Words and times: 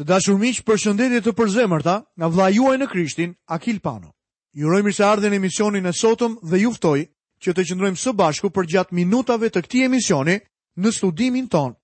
Të 0.00 0.04
dashur 0.08 0.38
miq, 0.40 0.62
përshëndetje 0.64 1.18
të 1.26 1.32
përzemërta 1.36 1.94
nga 2.16 2.28
vlla 2.32 2.46
juaj 2.56 2.76
në 2.80 2.86
Krishtin, 2.88 3.32
Akil 3.52 3.82
Pano. 3.84 4.08
Ju 4.56 4.70
uroj 4.70 4.78
mirëseardhjen 4.86 5.34
e 5.34 5.36
emisionin 5.36 5.84
e 5.86 5.92
sotëm 5.92 6.38
dhe 6.48 6.60
ju 6.62 6.70
ftoj 6.72 7.00
që 7.44 7.50
të 7.52 7.64
qëndrojmë 7.68 8.00
së 8.00 8.14
bashku 8.16 8.48
për 8.48 8.68
gjatë 8.72 8.96
minutave 8.96 9.50
të 9.52 9.60
këtij 9.66 9.84
emisioni 9.90 10.38
në 10.80 10.92
studimin 10.96 11.50
ton. 11.52 11.74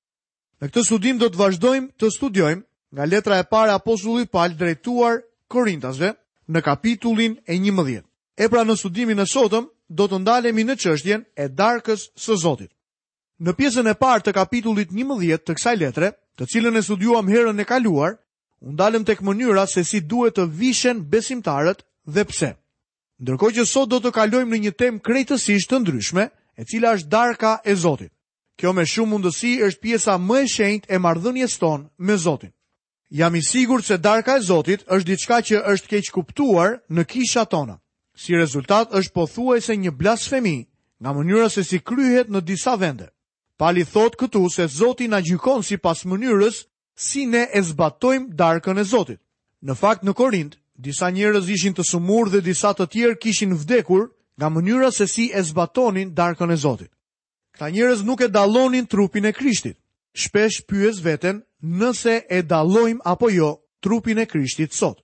Në 0.62 0.71
këtë 0.71 0.84
studim 0.88 1.21
do 1.21 1.29
të 1.29 1.38
vazhdojmë 1.42 1.92
të 2.00 2.10
studiojmë 2.16 2.64
nga 2.96 3.04
letra 3.12 3.37
e 3.42 3.48
parë 3.52 3.71
e 3.74 3.76
apostullit 3.83 4.33
Paul 4.33 4.56
drejtuar 4.56 5.21
Korintasve 5.53 6.14
në 6.48 6.62
kapitullin 6.71 7.37
e 7.44 7.53
11. 7.60 8.01
E 8.40 8.48
pra 8.48 8.64
në 8.64 8.78
studimin 8.80 9.21
e 9.21 9.28
sotëm 9.28 9.69
do 9.92 10.08
të 10.08 10.22
ndalemi 10.24 10.64
në 10.64 10.78
çështjen 10.85 11.28
e 11.37 11.51
darkës 11.53 12.08
së 12.17 12.40
Zotit. 12.40 12.72
Në 13.44 13.53
pjesën 13.53 13.88
e 13.90 13.92
parë 14.00 14.22
të 14.24 14.32
kapitullit 14.32 14.92
11 14.96 15.42
të 15.44 15.54
kësaj 15.58 15.72
letre, 15.76 16.09
të 16.41 16.46
cilën 16.52 16.77
e 16.78 16.82
studiuam 16.87 17.27
herën 17.28 17.59
e 17.60 17.64
kaluar, 17.69 18.14
u 18.64 18.73
ndalëm 18.73 19.02
tek 19.05 19.19
mënyra 19.20 19.66
se 19.69 19.83
si 19.84 19.98
duhet 20.01 20.38
të 20.38 20.47
vishen 20.56 21.02
besimtarët 21.12 21.83
dhe 22.09 22.23
pse. 22.30 22.51
Ndërkohë 23.20 23.55
që 23.59 23.64
sot 23.69 23.91
do 23.92 23.98
të 24.01 24.14
kalojmë 24.16 24.55
në 24.55 24.61
një 24.64 24.70
temë 24.80 25.02
krejtësisht 25.05 25.69
të 25.69 25.83
ndryshme, 25.83 26.25
e 26.33 26.62
cila 26.64 26.95
është 26.97 27.12
darka 27.12 27.51
e 27.64 27.75
Zotit. 27.77 28.11
Kjo 28.56 28.73
me 28.73 28.84
shumë 28.88 29.11
mundësi 29.12 29.53
është 29.69 29.83
pjesa 29.84 30.14
më 30.16 30.39
e 30.39 30.47
shenjtë 30.55 30.89
e 30.97 31.00
marrëdhënies 31.05 31.59
tonë 31.61 31.87
me 32.09 32.16
Zotin. 32.16 32.53
Jam 33.11 33.37
i 33.37 33.42
sigurt 33.45 33.84
se 33.84 33.98
darka 34.00 34.39
e 34.41 34.45
Zotit 34.48 34.87
është 34.89 35.11
diçka 35.12 35.42
që 35.48 35.61
është 35.75 35.91
keq 35.92 36.09
kuptuar 36.16 36.78
në 36.89 37.05
kishat 37.12 37.53
tona. 37.53 37.77
Si 38.16 38.33
rezultat 38.33 38.97
është 38.97 39.12
pothuajse 39.12 39.77
një 39.77 39.92
blasfemi 40.00 40.56
nga 41.00 41.11
mënyra 41.12 41.50
se 41.53 41.64
si 41.69 41.83
kryhet 41.84 42.33
në 42.33 42.41
disa 42.48 42.78
vende. 42.80 43.11
Pali 43.59 43.84
thot 43.88 44.16
këtu 44.20 44.45
se 44.52 44.66
Zoti 44.69 45.09
na 45.09 45.20
gjykon 45.24 45.62
sipas 45.64 46.02
mënyrës 46.05 46.59
si 47.01 47.23
ne 47.27 47.41
e 47.56 47.62
zbatojmë 47.64 48.34
darkën 48.37 48.78
e 48.78 48.84
Zotit. 48.84 49.20
Në 49.64 49.74
fakt 49.83 50.05
në 50.05 50.12
Korint, 50.19 50.59
disa 50.77 51.09
njerëz 51.09 51.48
ishin 51.48 51.72
të 51.75 51.86
sumur 51.91 52.28
dhe 52.31 52.42
disa 52.44 52.75
të 52.77 52.86
tjerë 52.92 53.16
kishin 53.22 53.55
vdekur 53.56 54.11
nga 54.36 54.50
mënyra 54.53 54.91
se 54.92 55.06
si 55.08 55.31
e 55.33 55.41
zbatonin 55.48 56.12
darkën 56.19 56.53
e 56.53 56.56
Zotit. 56.66 56.92
Këta 57.55 57.70
njerëz 57.72 58.05
nuk 58.05 58.20
e 58.20 58.28
dallonin 58.28 58.86
trupin 58.92 59.25
e 59.25 59.33
Krishtit. 59.33 59.78
Shpesh 60.22 60.61
pyes 60.69 61.00
veten 61.06 61.41
nëse 61.81 62.14
e 62.28 62.38
dallojmë 62.53 63.05
apo 63.12 63.31
jo 63.38 63.50
trupin 63.84 64.19
e 64.20 64.27
Krishtit 64.33 64.72
sot. 64.77 65.00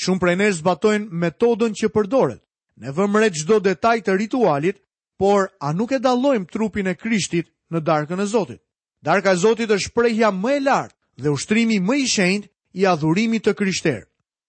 Shumë 0.00 0.20
prej 0.20 0.36
njerëz 0.42 0.60
zbatojnë 0.60 1.08
metodën 1.22 1.72
që 1.80 1.88
përdoret. 1.94 2.40
Ne 2.84 2.92
vëmë 2.92 3.20
re 3.22 3.30
çdo 3.36 3.60
detaj 3.64 3.98
të 4.04 4.12
ritualit, 4.20 4.76
por 5.16 5.48
a 5.64 5.72
nuk 5.72 5.92
e 5.92 5.98
dallojmë 6.04 6.50
trupin 6.52 6.92
e 6.92 6.96
Krishtit? 7.04 7.48
në 7.72 7.80
darkën 7.80 8.20
e 8.20 8.26
Zotit. 8.26 8.60
Darka 9.04 9.32
e 9.32 9.36
Zotit 9.36 9.70
është 9.70 9.88
shprehja 9.90 10.30
më 10.32 10.56
e 10.56 10.60
lartë 10.64 10.96
dhe 11.24 11.30
ushtrimi 11.32 11.78
më 11.80 11.96
i 12.02 12.06
shenjtë 12.08 12.50
i 12.80 12.86
adhurimit 12.88 13.44
të 13.46 13.54
Krishterit. 13.58 14.08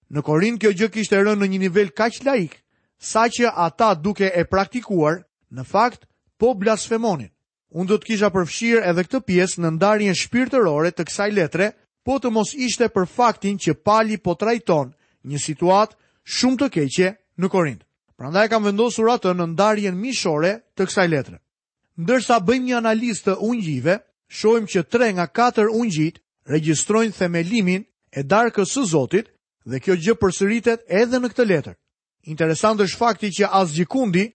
Në 0.10 0.22
Korint 0.22 0.60
kjo 0.62 0.72
gjë 0.74 0.90
kishte 0.94 1.18
rënë 1.20 1.42
në 1.44 1.50
një 1.52 1.60
nivel 1.66 1.92
kaq 1.92 2.20
laik, 2.26 2.60
saqë 3.00 3.52
ata 3.56 3.94
duke 3.96 4.30
e 4.32 4.44
praktikuar, 4.46 5.22
në 5.52 5.64
fakt 5.66 6.06
po 6.40 6.54
blasfemonin. 6.54 7.32
Unë 7.76 7.88
do 7.90 7.98
të 7.98 8.06
kisha 8.12 8.30
përfshirë 8.32 8.84
edhe 8.90 9.04
këtë 9.04 9.22
pjesë 9.28 9.62
në 9.62 9.72
ndarjen 9.76 10.16
shpirtërore 10.16 10.92
të 10.96 11.06
kësaj 11.10 11.30
letre, 11.32 11.70
po 12.06 12.20
të 12.22 12.32
mos 12.32 12.54
ishte 12.56 12.88
për 12.96 13.08
faktin 13.10 13.58
që 13.60 13.74
pali 13.84 14.18
po 14.22 14.36
trajton 14.38 14.94
një 15.28 15.40
situatë 15.42 15.98
shumë 16.24 16.58
të 16.62 16.68
keqe 16.78 17.10
në 17.42 17.48
Korint. 17.52 17.82
Prandaj 18.16 18.46
kam 18.48 18.64
vendosur 18.64 19.10
atë 19.12 19.34
në 19.36 19.50
ndarjen 19.58 19.98
mishore 20.00 20.54
të 20.78 20.86
kësaj 20.88 21.08
letre 21.12 21.40
ndërsa 21.98 22.38
bëjmë 22.44 22.66
një 22.70 22.76
analizë 22.78 23.24
të 23.30 23.34
ungjive, 23.48 23.94
shohim 24.40 24.66
që 24.72 24.82
3 24.96 25.14
nga 25.16 25.26
4 25.40 25.68
ungjit 25.80 26.18
regjistrojnë 26.52 27.16
themelimin 27.18 27.86
e 28.20 28.24
darkës 28.32 28.74
së 28.76 28.84
Zotit 28.92 29.32
dhe 29.66 29.80
kjo 29.80 29.96
gjë 30.04 30.16
përsëritet 30.22 30.84
edhe 31.00 31.20
në 31.24 31.32
këtë 31.32 31.46
letër. 31.52 31.76
Interesant 32.28 32.82
është 32.84 32.98
fakti 33.00 33.30
që 33.40 33.52
as 33.62 33.74
gjikundi 33.78 34.26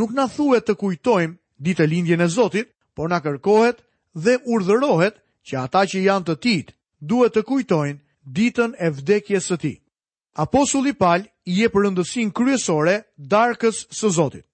nuk 0.00 0.14
na 0.16 0.24
thuhet 0.36 0.64
të 0.66 0.74
kujtojmë 0.80 1.36
ditë 1.66 1.86
lindjen 1.92 2.20
e 2.24 2.28
Zotit, 2.32 2.72
por 2.96 3.08
na 3.12 3.20
kërkohet 3.20 3.82
dhe 4.16 4.38
urdhërohet 4.54 5.20
që 5.48 5.58
ata 5.60 5.84
që 5.88 6.02
janë 6.08 6.26
të 6.28 6.34
tij 6.44 6.62
duhet 7.12 7.34
të 7.36 7.42
kujtojnë 7.48 8.00
ditën 8.36 8.72
e 8.78 8.88
vdekjes 8.90 9.52
së 9.52 9.56
tij. 9.62 9.76
Apostulli 10.40 10.92
Paul 10.96 11.26
i 11.50 11.60
jep 11.60 11.74
rëndësinë 11.76 12.32
kryesore 12.32 12.96
darkës 13.18 13.84
së 14.00 14.08
Zotit. 14.16 14.44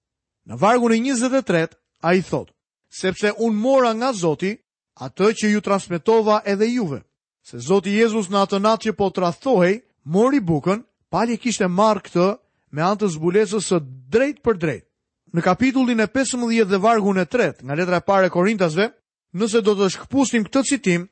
Në 0.45 0.57
vargun 0.59 0.95
e 0.95 0.99
23 0.99 1.77
a 1.99 2.15
i 2.15 2.23
thot, 2.23 2.49
sepse 2.89 3.31
unë 3.39 3.55
mora 3.59 3.91
nga 3.93 4.11
Zoti, 4.15 4.53
atë 4.99 5.29
që 5.41 5.51
ju 5.53 5.61
transmitova 5.61 6.41
edhe 6.45 6.67
juve. 6.67 7.01
Se 7.45 7.59
Zoti 7.59 7.91
Jezus 7.95 8.29
në 8.29 8.41
atë 8.45 8.59
natë 8.59 8.87
që 8.89 8.95
po 8.99 9.07
të 9.09 9.23
rathohej, 9.25 9.75
mori 10.15 10.39
bukën, 10.39 10.81
palje 11.11 11.37
kishte 11.37 11.67
marrë 11.67 12.03
këtë 12.07 12.27
me 12.75 12.83
antë 12.85 13.09
zbulesës 13.15 13.69
së 13.71 13.79
drejt 14.13 14.41
për 14.45 14.57
drejt. 14.59 14.85
Në 15.33 15.43
kapitullin 15.45 15.99
e 16.03 16.07
15 16.09 16.65
dhe 16.65 16.79
vargun 16.81 17.21
e 17.21 17.25
3 17.25 17.61
nga 17.63 17.75
letra 17.77 17.99
e 18.01 18.05
pare 18.05 18.27
e 18.29 18.33
Korintasve, 18.33 18.85
nëse 19.37 19.61
do 19.61 19.75
të 19.77 19.89
shkëpustim 19.93 20.45
këtë 20.47 20.63
citim, 20.69 21.03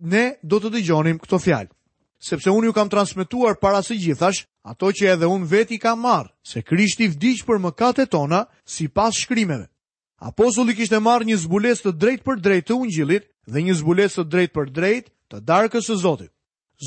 ne 0.00 0.24
do 0.42 0.60
të 0.60 0.70
dëgjonim 0.74 1.18
këto 1.22 1.38
fjalë. 1.38 1.70
Sepse 2.16 2.48
unë 2.52 2.70
ju 2.70 2.72
kam 2.72 2.88
transmituar 2.88 3.54
para 3.60 3.82
së 3.84 3.98
gjithash, 4.00 4.46
ato 4.64 4.88
që 4.96 5.10
edhe 5.14 5.28
unë 5.28 5.46
veti 5.52 5.76
kam 5.78 6.00
marrë, 6.00 6.32
se 6.42 6.62
Krishti 6.62 7.08
vdiq 7.12 7.44
për 7.44 7.60
mëkatet 7.66 8.10
tona 8.10 8.46
si 8.64 8.88
pas 8.88 9.12
shkrimeve. 9.16 9.68
Apostulli 10.18 10.72
kishte 10.72 10.96
marrë 11.04 11.28
një 11.28 11.36
zbulesë 11.42 11.82
të 11.88 11.92
drejtë 12.02 12.24
për 12.26 12.38
drejtë 12.44 12.66
të 12.68 12.74
Ungjillit 12.80 13.24
dhe 13.52 13.62
një 13.66 13.74
zbulesë 13.80 14.18
të 14.18 14.24
drejtë 14.34 14.54
për 14.56 14.70
drejtë 14.78 15.10
të 15.32 15.40
darkës 15.50 15.90
së 15.90 15.96
Zotit. 16.02 16.30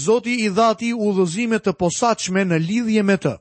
Zoti 0.06 0.34
i 0.46 0.50
dha 0.50 0.70
atij 0.74 0.94
udhëzime 0.98 1.60
të 1.62 1.74
posaçme 1.78 2.42
në 2.50 2.58
lidhje 2.64 3.04
me 3.10 3.18
të. 3.22 3.36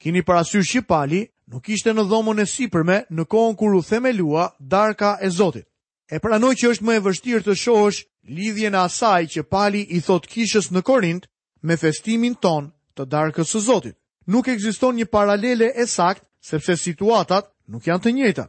Kini 0.00 0.22
parasysh 0.24 0.70
që 0.72 0.82
Pali 0.88 1.20
nuk 1.52 1.68
ishte 1.76 1.92
në 1.94 2.04
dhomën 2.08 2.40
e 2.40 2.46
sipërme 2.54 2.98
në 3.12 3.24
kohën 3.32 3.54
kur 3.60 3.74
u 3.74 3.82
themelua 3.88 4.46
darka 4.60 5.18
e 5.20 5.28
Zotit. 5.30 5.68
E 6.10 6.16
pranoj 6.24 6.54
që 6.60 6.70
është 6.72 6.84
më 6.88 6.94
e 6.98 7.04
vështirë 7.06 7.44
të 7.46 7.54
shohësh 7.64 8.00
lidhjen 8.38 8.74
e 8.76 8.80
asaj 8.86 9.22
që 9.34 9.42
Pali 9.52 9.84
i 9.96 10.00
thot 10.06 10.26
kishës 10.32 10.70
në 10.72 10.82
Korint 10.88 11.28
me 11.62 11.76
festimin 11.80 12.34
ton 12.44 12.72
të 12.96 13.06
darkës 13.12 13.52
së 13.52 13.60
Zotit. 13.68 13.96
Nuk 14.26 14.48
ekziston 14.48 14.96
një 14.96 15.06
paralele 15.12 15.68
e 15.76 15.86
sakt, 15.86 16.24
sepse 16.40 16.76
situatat 16.80 17.50
nuk 17.68 17.86
janë 17.92 18.04
të 18.06 18.10
njëjta. 18.18 18.48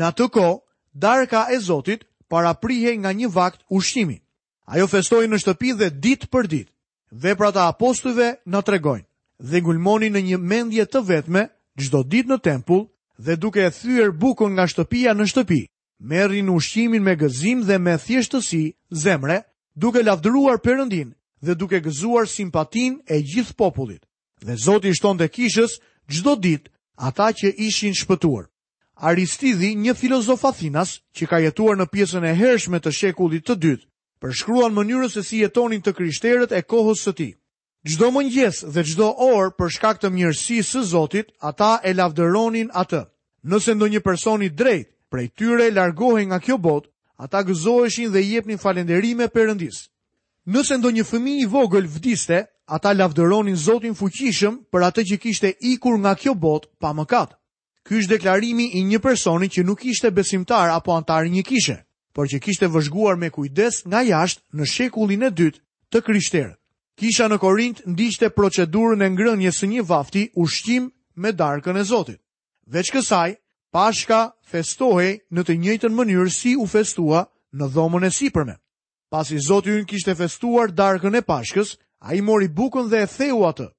Në 0.00 0.06
atë 0.08 0.26
ko, 0.32 0.44
darka 0.96 1.46
e 1.52 1.58
Zotit 1.60 2.04
para 2.32 2.54
prihe 2.56 2.96
nga 2.96 3.12
një 3.12 3.28
vakt 3.28 3.60
ushqimi. 3.68 4.16
Ajo 4.72 4.86
festoj 4.88 5.26
në 5.28 5.38
shtëpi 5.42 5.72
dhe 5.78 5.88
dit 5.90 6.24
për 6.32 6.46
dit. 6.48 6.68
Dhe 7.12 7.34
pra 7.36 7.50
ta 7.52 7.66
apostuve 7.68 8.30
në 8.48 8.60
tregojnë 8.66 9.06
dhe 9.50 9.58
ngulmoni 9.60 10.06
në 10.14 10.20
një 10.28 10.36
mendje 10.52 10.84
të 10.86 11.00
vetme 11.08 11.42
gjdo 11.80 12.00
dit 12.06 12.26
në 12.30 12.36
tempull 12.46 12.84
dhe 13.24 13.34
duke 13.36 13.64
e 13.66 13.72
thyër 13.78 14.12
bukon 14.22 14.52
nga 14.56 14.64
shtëpia 14.70 15.12
në 15.18 15.26
shtëpi. 15.30 15.60
Merrin 16.12 16.48
ushqimin 16.56 17.02
me 17.04 17.14
gëzim 17.20 17.62
dhe 17.68 17.76
me 17.78 17.96
thjeshtësi, 18.04 18.62
zemre, 19.02 19.38
duke 19.76 20.02
lavdëruar 20.02 20.58
Perëndin 20.64 21.10
dhe 21.44 21.54
duke 21.58 21.82
gëzuar 21.84 22.26
simpatin 22.30 22.96
e 23.14 23.18
gjithë 23.28 23.54
popullit. 23.60 24.02
Dhe 24.46 24.54
Zoti 24.64 24.94
shtonte 24.96 25.26
kishës 25.34 25.78
çdo 26.10 26.32
ditë 26.42 26.68
ata 27.08 27.28
që 27.38 27.54
ishin 27.66 27.94
shpëtuar. 27.98 28.48
Aristidhi, 29.02 29.72
një 29.84 29.96
filozof 29.98 30.44
Athinas, 30.46 30.92
që 31.18 31.24
ka 31.26 31.38
jetuar 31.42 31.74
në 31.74 31.88
pjesën 31.90 32.22
e 32.28 32.34
hershme 32.38 32.78
të 32.78 32.90
shekullit 32.98 33.42
të 33.48 33.56
dytë, 33.64 33.86
përshkruan 34.22 34.76
mënyrën 34.76 35.10
se 35.10 35.24
si 35.26 35.40
jetonin 35.42 35.82
të 35.82 35.90
krishterët 35.98 36.54
e 36.54 36.60
kohës 36.70 37.02
së 37.02 37.12
tij. 37.18 37.32
Çdo 37.90 38.12
mëngjes 38.14 38.60
dhe 38.70 38.82
çdo 38.86 39.08
orë 39.26 39.50
për 39.58 39.72
shkak 39.74 39.98
të 39.98 40.12
mirësisë 40.14 40.68
së 40.70 40.84
Zotit, 40.92 41.34
ata 41.50 41.72
e 41.88 41.96
lavdëronin 41.98 42.70
atë. 42.82 43.00
Nëse 43.50 43.74
ndonjë 43.74 44.04
person 44.06 44.38
i 44.46 44.52
drejt 44.60 44.86
prej 45.10 45.26
tyre 45.38 45.66
largohej 45.74 46.26
nga 46.30 46.38
kjo 46.44 46.56
botë, 46.66 46.88
ata 47.24 47.42
gëzoheshin 47.48 48.12
dhe 48.14 48.22
jepnin 48.30 48.62
falënderime 48.64 49.26
Perëndis. 49.34 49.78
Nëse 50.54 50.78
ndonjë 50.78 51.08
fëmijë 51.10 51.42
i 51.42 51.50
vogël 51.54 51.90
vdiste, 51.90 52.38
ata 52.76 52.94
lavdëronin 52.94 53.58
Zotin 53.66 53.98
fuqishëm 53.98 54.54
për 54.70 54.80
atë 54.92 55.02
që 55.10 55.16
kishte 55.26 55.50
ikur 55.74 55.98
nga 55.98 56.14
kjo 56.20 56.38
botë 56.44 56.70
pa 56.78 56.94
mëkat. 56.94 57.34
Ky 57.88 57.96
është 57.98 58.12
deklarimi 58.16 58.66
i 58.78 58.84
një 58.88 58.98
personi 59.04 59.48
që 59.50 59.62
nuk 59.66 59.80
ishte 59.92 60.10
besimtar 60.14 60.70
apo 60.70 60.92
antar 60.96 61.26
një 61.28 61.42
kishe, 61.48 61.74
por 62.14 62.28
që 62.30 62.38
kishte 62.44 62.68
vëzhguar 62.70 63.16
me 63.18 63.30
kujdes 63.34 63.80
nga 63.90 64.04
jashtë 64.06 64.54
në 64.58 64.66
shekullin 64.74 65.24
e 65.26 65.30
dytë 65.40 65.62
të 65.92 66.02
Krishterit. 66.08 66.58
Kisha 67.00 67.26
në 67.32 67.38
Korint 67.42 67.80
ndiqte 67.90 68.28
procedurën 68.36 69.02
e 69.02 69.08
ngrënjes 69.16 69.58
së 69.62 69.66
një 69.72 69.82
vafti 69.90 70.22
ushqim 70.44 70.86
me 71.24 71.32
darkën 71.40 71.78
e 71.80 71.84
Zotit. 71.90 72.20
Veç 72.70 72.92
kësaj, 72.94 73.34
Pashka 73.72 74.20
festohej 74.52 75.10
në 75.32 75.44
të 75.48 75.56
njëjtën 75.64 75.94
mënyrë 75.96 76.30
si 76.36 76.52
u 76.60 76.66
festua 76.68 77.24
në 77.58 77.70
dhomën 77.74 78.04
e 78.06 78.10
sipërme. 78.18 78.54
Pasi 79.10 79.40
Zoti 79.46 79.72
ynë 79.74 79.88
kishte 79.90 80.14
festuar 80.20 80.70
darkën 80.78 81.16
e 81.18 81.24
Pashkës, 81.32 81.74
ai 82.06 82.20
mori 82.22 82.50
bukën 82.60 82.92
dhe 82.92 83.02
e 83.02 83.08
theu 83.16 83.40
atë. 83.50 83.70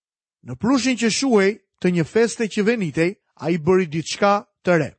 Në 0.49 0.57
prushin 0.61 0.97
që 1.01 1.13
shuhej 1.19 1.51
të 1.81 1.93
një 1.95 2.05
feste 2.13 2.49
që 2.49 2.65
venitej, 2.67 3.11
a 3.35 3.49
i 3.53 3.57
bëri 3.57 3.87
diçka 3.91 4.45
të 4.65 4.77
re. 4.79 4.89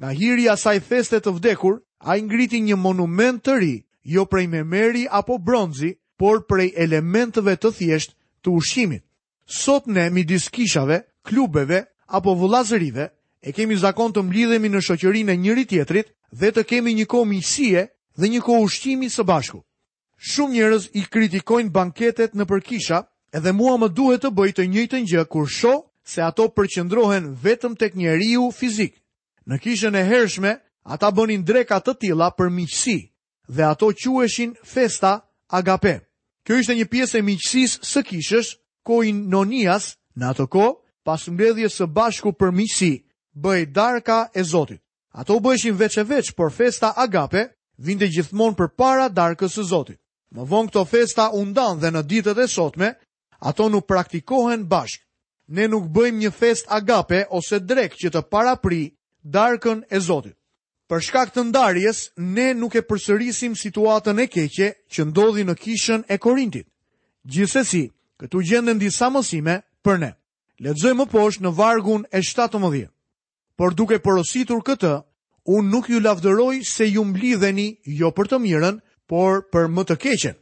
Nga 0.00 0.10
hiri 0.18 0.48
asaj 0.52 0.80
feste 0.82 1.20
të 1.20 1.32
vdekur, 1.36 1.80
a 2.02 2.16
i 2.18 2.22
ngriti 2.24 2.60
një 2.64 2.76
monument 2.76 3.42
të 3.44 3.54
ri, 3.60 3.74
jo 4.02 4.24
prej 4.26 4.48
memeri 4.50 5.04
apo 5.10 5.36
bronzi, 5.38 5.92
por 6.18 6.42
prej 6.48 6.72
elementëve 6.76 7.54
të 7.60 7.70
thjesht 7.78 8.16
të 8.42 8.48
ushqimit. 8.52 9.04
Sot 9.46 9.86
ne, 9.86 10.10
mi 10.10 10.24
diskishave, 10.24 11.02
klubeve, 11.26 11.82
apo 12.06 12.34
vëlazërive, 12.42 13.06
e 13.42 13.52
kemi 13.52 13.76
zakon 13.78 14.12
të 14.12 14.22
mblidhemi 14.22 14.68
në 14.70 14.80
shoqërinë 14.86 15.32
e 15.32 15.36
njëri 15.42 15.64
tjetrit 15.70 16.10
dhe 16.38 16.50
të 16.54 16.62
kemi 16.70 16.94
një 16.94 17.06
kohë 17.10 17.28
miqësie 17.34 17.84
dhe 18.18 18.28
një 18.32 18.40
kohë 18.46 18.64
ushqimi 18.66 19.08
së 19.10 19.24
bashku. 19.26 19.62
Shumë 20.32 20.54
njerëz 20.56 20.88
i 20.98 21.02
kritikojnë 21.10 21.74
banketet 21.74 22.34
në 22.38 22.44
përkisha, 22.46 23.02
edhe 23.34 23.52
mua 23.52 23.74
më 23.82 23.88
duhet 23.94 24.22
të 24.22 24.30
bëj 24.30 24.50
të 24.56 24.68
njëjtën 24.70 25.08
gjë 25.10 25.24
kur 25.30 25.48
shoh 25.50 25.80
se 26.04 26.20
ato 26.22 26.48
përqëndrohen 26.56 27.32
vetëm 27.42 27.74
tek 27.78 27.94
njeriu 27.94 28.50
fizik. 28.58 28.94
Në 29.46 29.58
kishën 29.62 29.94
e 29.98 30.04
hershme, 30.06 30.56
ata 30.84 31.10
bënin 31.14 31.42
dreka 31.46 31.78
të 31.80 31.94
tilla 32.00 32.30
për 32.34 32.50
miqësi 32.50 32.98
dhe 33.48 33.62
ato 33.64 33.90
quheshin 33.94 34.54
festa 34.64 35.20
agape. 35.48 35.94
Kjo 36.46 36.58
ishte 36.58 36.74
një 36.74 36.86
pjesë 36.90 37.18
e 37.18 37.22
miqësisë 37.26 37.78
së 37.86 38.02
kishës 38.08 38.52
koinonias 38.86 39.94
në 40.18 40.24
atë 40.30 40.46
kohë 40.50 40.74
pas 41.06 41.26
mbledhjes 41.30 41.76
së 41.80 41.86
bashku 41.86 42.32
për 42.34 42.50
miqësi, 42.50 42.92
bëj 43.34 43.62
darka 43.74 44.30
e 44.34 44.42
Zotit. 44.44 44.80
Ato 45.12 45.38
bëheshin 45.40 45.76
veç 45.78 45.98
e 45.98 46.04
veç 46.08 46.32
Por 46.36 46.50
festa 46.52 46.90
agape, 46.98 47.44
vinte 47.78 48.08
gjithmonë 48.10 48.56
për 48.58 48.68
para 48.78 49.06
darkës 49.08 49.54
së 49.58 49.62
Zotit. 49.70 49.98
Më 50.34 50.46
vonë 50.50 50.68
këto 50.70 50.84
festa 50.84 51.30
u 51.30 51.44
ndan 51.44 51.78
dhe 51.80 51.90
në 51.90 52.02
ditët 52.08 52.38
e 52.38 52.46
sotme 52.48 52.94
ato 53.40 53.68
nuk 53.68 53.86
praktikohen 53.86 54.66
bashkë 54.68 55.04
ne 55.48 55.66
nuk 55.68 55.88
bëjmë 55.90 56.18
një 56.18 56.30
fest 56.34 56.66
agape 56.68 57.24
ose 57.34 57.58
drek 57.60 57.96
që 57.98 58.12
të 58.12 58.22
parapri 58.30 58.94
darkën 59.22 59.82
e 59.90 59.98
Zotit. 60.00 60.36
Për 60.88 61.00
shkak 61.00 61.30
të 61.34 61.44
ndarjes, 61.48 62.10
ne 62.16 62.52
nuk 62.54 62.74
e 62.76 62.82
përsërisim 62.84 63.54
situatën 63.56 64.18
e 64.20 64.26
keqe 64.28 64.72
që 64.92 65.02
ndodhi 65.08 65.44
në 65.46 65.54
kishën 65.56 66.02
e 66.08 66.18
Korintit. 66.18 66.66
Gjithsesi, 67.24 67.88
këtu 68.20 68.42
gjenden 68.48 68.78
disa 68.78 69.08
mësime 69.10 69.62
për 69.84 69.98
ne. 69.98 70.10
Ledzoj 70.62 70.92
më 70.94 71.06
poshtë 71.10 71.42
në 71.46 71.52
vargun 71.58 72.04
e 72.12 72.20
17. 72.22 72.86
Por 73.56 73.74
duke 73.74 73.98
porositur 73.98 74.60
këtë, 74.66 74.92
unë 75.46 75.70
nuk 75.70 75.88
ju 75.90 76.00
lavdëroj 76.00 76.60
se 76.68 76.86
ju 76.86 77.04
mblidheni 77.04 77.80
jo 77.98 78.10
për 78.14 78.28
të 78.34 78.38
mirën, 78.44 78.78
por 79.08 79.48
për 79.52 79.68
më 79.72 79.82
të 79.88 79.96
keqen. 79.96 80.36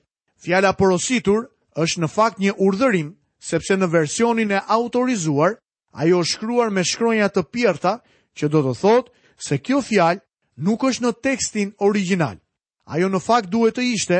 Fjala 0.45 0.73
porositur 0.73 1.47
është 1.77 2.01
në 2.03 2.09
fakt 2.11 2.41
një 2.43 2.53
urdhërim 2.59 3.13
sepse 3.41 3.77
në 3.81 3.87
versionin 3.91 4.53
e 4.53 4.61
autorizuar, 4.71 5.57
ajo 5.93 6.19
është 6.23 6.35
shkruar 6.37 6.71
me 6.77 6.85
shkronja 6.85 7.29
të 7.33 7.43
pjerta, 7.51 7.97
që 8.37 8.49
do 8.53 8.61
të 8.67 8.75
thotë 8.83 9.13
se 9.47 9.59
kjo 9.65 9.81
fjalë 9.89 10.21
nuk 10.67 10.85
është 10.91 11.05
në 11.07 11.13
tekstin 11.25 11.73
original. 11.83 12.37
Ajo 12.93 13.09
në 13.09 13.21
fakt 13.25 13.51
duhet 13.51 13.77
të 13.79 13.87
ishte, 13.97 14.19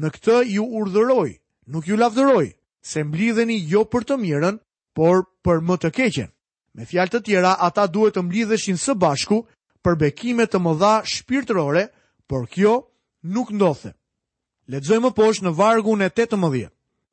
në 0.00 0.08
këtë 0.14 0.36
ju 0.54 0.64
urdhëroj, 0.80 1.30
nuk 1.72 1.88
ju 1.88 1.96
lavdëroj, 1.96 2.46
se 2.90 3.04
mblidheni 3.04 3.58
jo 3.68 3.82
për 3.90 4.06
të 4.10 4.16
mirën, 4.22 4.58
por 4.96 5.26
për 5.44 5.60
më 5.66 5.76
të 5.82 5.90
keqen. 5.98 6.30
Me 6.74 6.86
fjalë 6.86 7.10
të 7.16 7.20
tjera, 7.26 7.52
ata 7.66 7.84
duhet 7.90 8.14
të 8.14 8.22
mblidheshin 8.28 8.78
së 8.78 8.94
bashku 9.02 9.42
për 9.82 9.96
bekime 9.98 10.46
të 10.46 10.60
mëdha 10.62 10.94
shpirtërore, 11.10 11.88
por 12.30 12.46
kjo 12.46 12.76
nuk 13.34 13.50
ndodhte. 13.56 13.96
Lexojmë 14.70 15.10
poshtë 15.18 15.44
në 15.48 15.56
vargun 15.58 16.02
e 16.06 16.10
18 16.14 16.70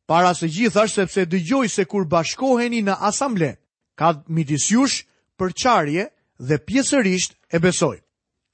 para 0.08 0.34
se 0.34 0.48
gjithash 0.48 0.94
sepse 0.96 1.26
dëgjoj 1.28 1.68
se 1.70 1.84
kur 1.86 2.06
bashkoheni 2.08 2.80
në 2.88 2.96
asamble, 3.12 3.58
ka 4.00 4.14
midis 4.32 4.70
jush 4.72 5.04
për 5.38 5.52
qarje 5.54 6.06
dhe 6.40 6.58
pjesërisht 6.66 7.36
e 7.54 7.60
besoj. 7.60 7.98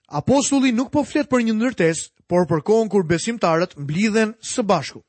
Apostulli 0.09 0.73
nuk 0.73 0.89
po 0.93 1.03
flet 1.05 1.29
për 1.29 1.43
një 1.45 1.55
ndërtes, 1.59 2.07
por 2.27 2.47
për 2.49 2.63
kohën 2.65 2.89
kur 2.89 3.05
besimtarët 3.05 3.77
mblidhen 3.77 4.33
së 4.41 4.65
bashku. 4.65 5.03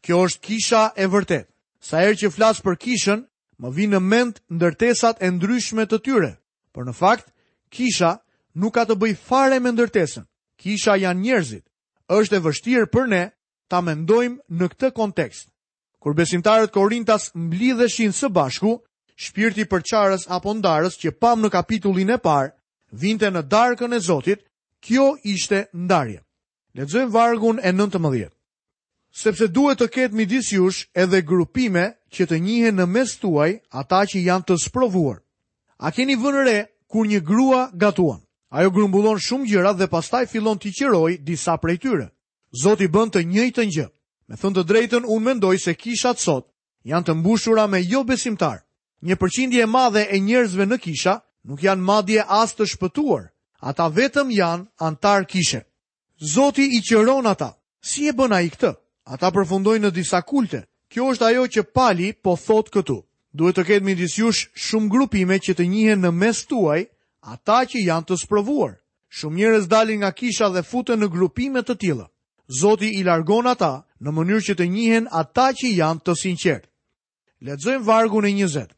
Kjo 0.00 0.24
është 0.24 0.40
kisha 0.40 0.82
e 0.96 1.06
vërtet. 1.12 1.50
Sa 1.80 2.00
erë 2.00 2.16
që 2.24 2.30
flas 2.32 2.62
për 2.64 2.78
kishën, 2.80 3.26
më 3.60 3.70
vinë 3.76 3.96
në 3.96 4.00
mend 4.00 4.38
ndërtesat 4.56 5.20
e 5.24 5.28
ndryshme 5.34 5.84
të 5.88 5.98
tyre, 6.04 6.30
por 6.72 6.84
në 6.88 6.94
fakt, 6.96 7.28
kisha 7.68 8.18
nuk 8.56 8.72
ka 8.78 8.86
të 8.88 8.96
bëj 8.96 9.16
fare 9.20 9.60
me 9.60 9.72
ndërtesën. 9.76 10.24
Kisha 10.56 10.96
janë 10.96 11.20
njerëzit. 11.26 11.64
është 12.08 12.36
e 12.36 12.40
vështirë 12.44 12.86
për 12.90 13.04
ne 13.06 13.22
ta 13.68 13.80
mendojmë 13.80 14.40
në 14.50 14.64
këtë 14.72 14.88
kontekst 14.96 15.49
kur 16.00 16.16
besimtarët 16.16 16.70
Korintas 16.72 17.30
mblidheshin 17.34 18.10
së 18.12 18.28
bashku, 18.34 18.72
shpirti 19.24 19.64
përçarës 19.68 20.24
apo 20.32 20.54
ndarës 20.56 20.96
që 21.02 21.12
pam 21.20 21.42
në 21.44 21.50
kapitullin 21.52 22.10
e 22.10 22.18
parë, 22.24 22.50
vinte 23.02 23.28
në 23.30 23.42
darkën 23.52 23.92
e 23.94 24.00
Zotit, 24.00 24.38
kjo 24.80 25.10
ishte 25.28 25.66
ndarje. 25.74 26.22
Lexojmë 26.78 27.12
vargun 27.12 27.58
e 27.62 27.72
19. 27.72 28.30
Sepse 29.12 29.48
duhet 29.48 29.78
të 29.80 29.88
ketë 29.96 30.14
midis 30.14 30.48
jush 30.54 30.86
edhe 30.94 31.20
grupime 31.26 31.84
që 32.14 32.26
të 32.30 32.38
njihen 32.42 32.76
në 32.78 32.86
mes 32.86 33.16
tuaj 33.18 33.50
ata 33.80 34.04
që 34.06 34.22
janë 34.28 34.46
të 34.48 34.56
sprovuar. 34.64 35.18
A 35.82 35.90
keni 35.90 36.16
vënë 36.16 36.44
re 36.46 36.58
kur 36.90 37.06
një 37.10 37.20
grua 37.26 37.68
gatuan? 37.74 38.20
Ajo 38.50 38.70
grumbullon 38.70 39.18
shumë 39.22 39.46
gjëra 39.50 39.72
dhe 39.78 39.86
pastaj 39.90 40.24
fillon 40.30 40.58
t'i 40.58 40.72
qiroj 40.74 41.18
disa 41.26 41.56
prej 41.62 41.78
tyre. 41.82 42.06
Zoti 42.62 42.88
bën 42.88 43.10
të 43.10 43.26
njëjtën 43.30 43.70
gjë. 43.76 43.88
Me 44.30 44.36
thënë 44.38 44.56
të 44.56 44.62
drejtën, 44.70 45.06
unë 45.10 45.26
mendoj 45.26 45.56
se 45.58 45.72
kishat 45.74 46.20
sot 46.22 46.44
janë 46.86 47.06
të 47.08 47.14
mbushura 47.18 47.64
me 47.72 47.80
jo 47.82 48.04
besimtar. 48.06 48.60
Një 49.08 49.16
përqindje 49.18 49.64
madhe 49.66 50.04
e 50.14 50.20
njerëzve 50.22 50.66
në 50.70 50.76
kisha 50.84 51.14
nuk 51.50 51.64
janë 51.66 51.82
madje 51.88 52.22
as 52.38 52.54
të 52.54 52.68
shpëtuar. 52.72 53.24
Ata 53.70 53.88
vetëm 53.96 54.30
janë 54.30 54.68
antar 54.90 55.26
kishe. 55.32 55.64
Zoti 56.34 56.68
i 56.78 56.78
qëron 56.86 57.26
ata. 57.32 57.50
Si 57.82 58.06
e 58.08 58.12
bëna 58.18 58.38
i 58.46 58.52
këtë? 58.54 58.70
Ata 59.10 59.32
përfundojnë 59.34 59.88
në 59.88 59.90
disa 59.98 60.22
kulte. 60.22 60.62
Kjo 60.92 61.10
është 61.14 61.26
ajo 61.30 61.48
që 61.54 61.66
pali 61.74 62.12
po 62.22 62.36
thot 62.38 62.70
këtu. 62.74 63.00
Duhet 63.34 63.58
të 63.58 63.64
ketë 63.68 63.86
midis 63.88 64.14
jush 64.20 64.46
shumë 64.68 64.92
grupime 64.94 65.40
që 65.42 65.56
të 65.58 65.66
njihen 65.74 66.06
në 66.06 66.14
mes 66.22 66.44
tuaj 66.50 66.86
ata 67.34 67.64
që 67.70 67.82
janë 67.82 68.06
të 68.06 68.20
sprovuar. 68.22 68.78
Shumë 69.10 69.36
njerëz 69.42 69.66
dalin 69.74 70.00
nga 70.06 70.14
kisha 70.22 70.46
dhe 70.54 70.62
futen 70.70 71.02
në 71.02 71.10
grupime 71.18 71.66
të 71.66 71.76
tilla. 71.82 72.06
Zoti 72.50 72.90
i 73.00 73.04
largon 73.06 73.46
ata 73.46 73.84
në 74.02 74.10
mënyrë 74.14 74.44
që 74.48 74.54
të 74.58 74.66
njihen 74.74 75.04
ata 75.14 75.52
që 75.54 75.70
janë 75.74 76.02
të 76.04 76.14
sinqert. 76.18 76.66
Lexojmë 77.46 77.86
vargu 77.86 78.18
në 78.24 78.32
20. 78.42 78.70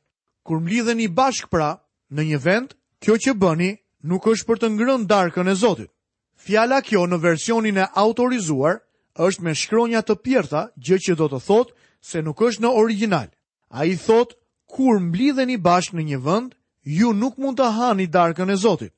Kur 0.44 0.60
mblidhen 0.60 1.00
i 1.00 1.08
bashk 1.08 1.48
pra 1.48 1.80
në 2.12 2.22
një 2.32 2.38
vend, 2.44 2.74
kjo 3.00 3.16
që 3.16 3.32
bëni 3.40 3.70
nuk 4.04 4.26
është 4.28 4.46
për 4.50 4.60
të 4.60 4.68
ngrënë 4.76 5.08
darkën 5.08 5.48
e 5.48 5.54
Zotit. 5.56 5.88
Fjala 6.36 6.82
kjo 6.84 7.06
në 7.08 7.18
versionin 7.24 7.78
e 7.80 7.88
autorizuar 8.04 8.82
është 9.16 9.42
me 9.46 9.54
shkronja 9.56 10.02
të 10.04 10.18
pjerta, 10.24 10.66
gjë 10.76 10.98
që 11.06 11.12
do 11.20 11.26
të 11.32 11.40
thotë 11.48 11.72
se 12.10 12.20
nuk 12.26 12.42
është 12.44 12.62
në 12.66 12.74
original. 12.82 13.28
A 13.72 13.86
i 13.88 13.96
thotë, 13.96 14.36
kur 14.68 15.00
mblidhen 15.00 15.48
i 15.50 15.56
bashk 15.56 15.96
në 15.96 16.04
një 16.10 16.18
vënd, 16.28 16.52
ju 16.84 17.12
nuk 17.16 17.38
mund 17.40 17.56
të 17.56 17.72
hani 17.78 18.06
darkën 18.12 18.52
e 18.52 18.56
Zotit. 18.66 18.92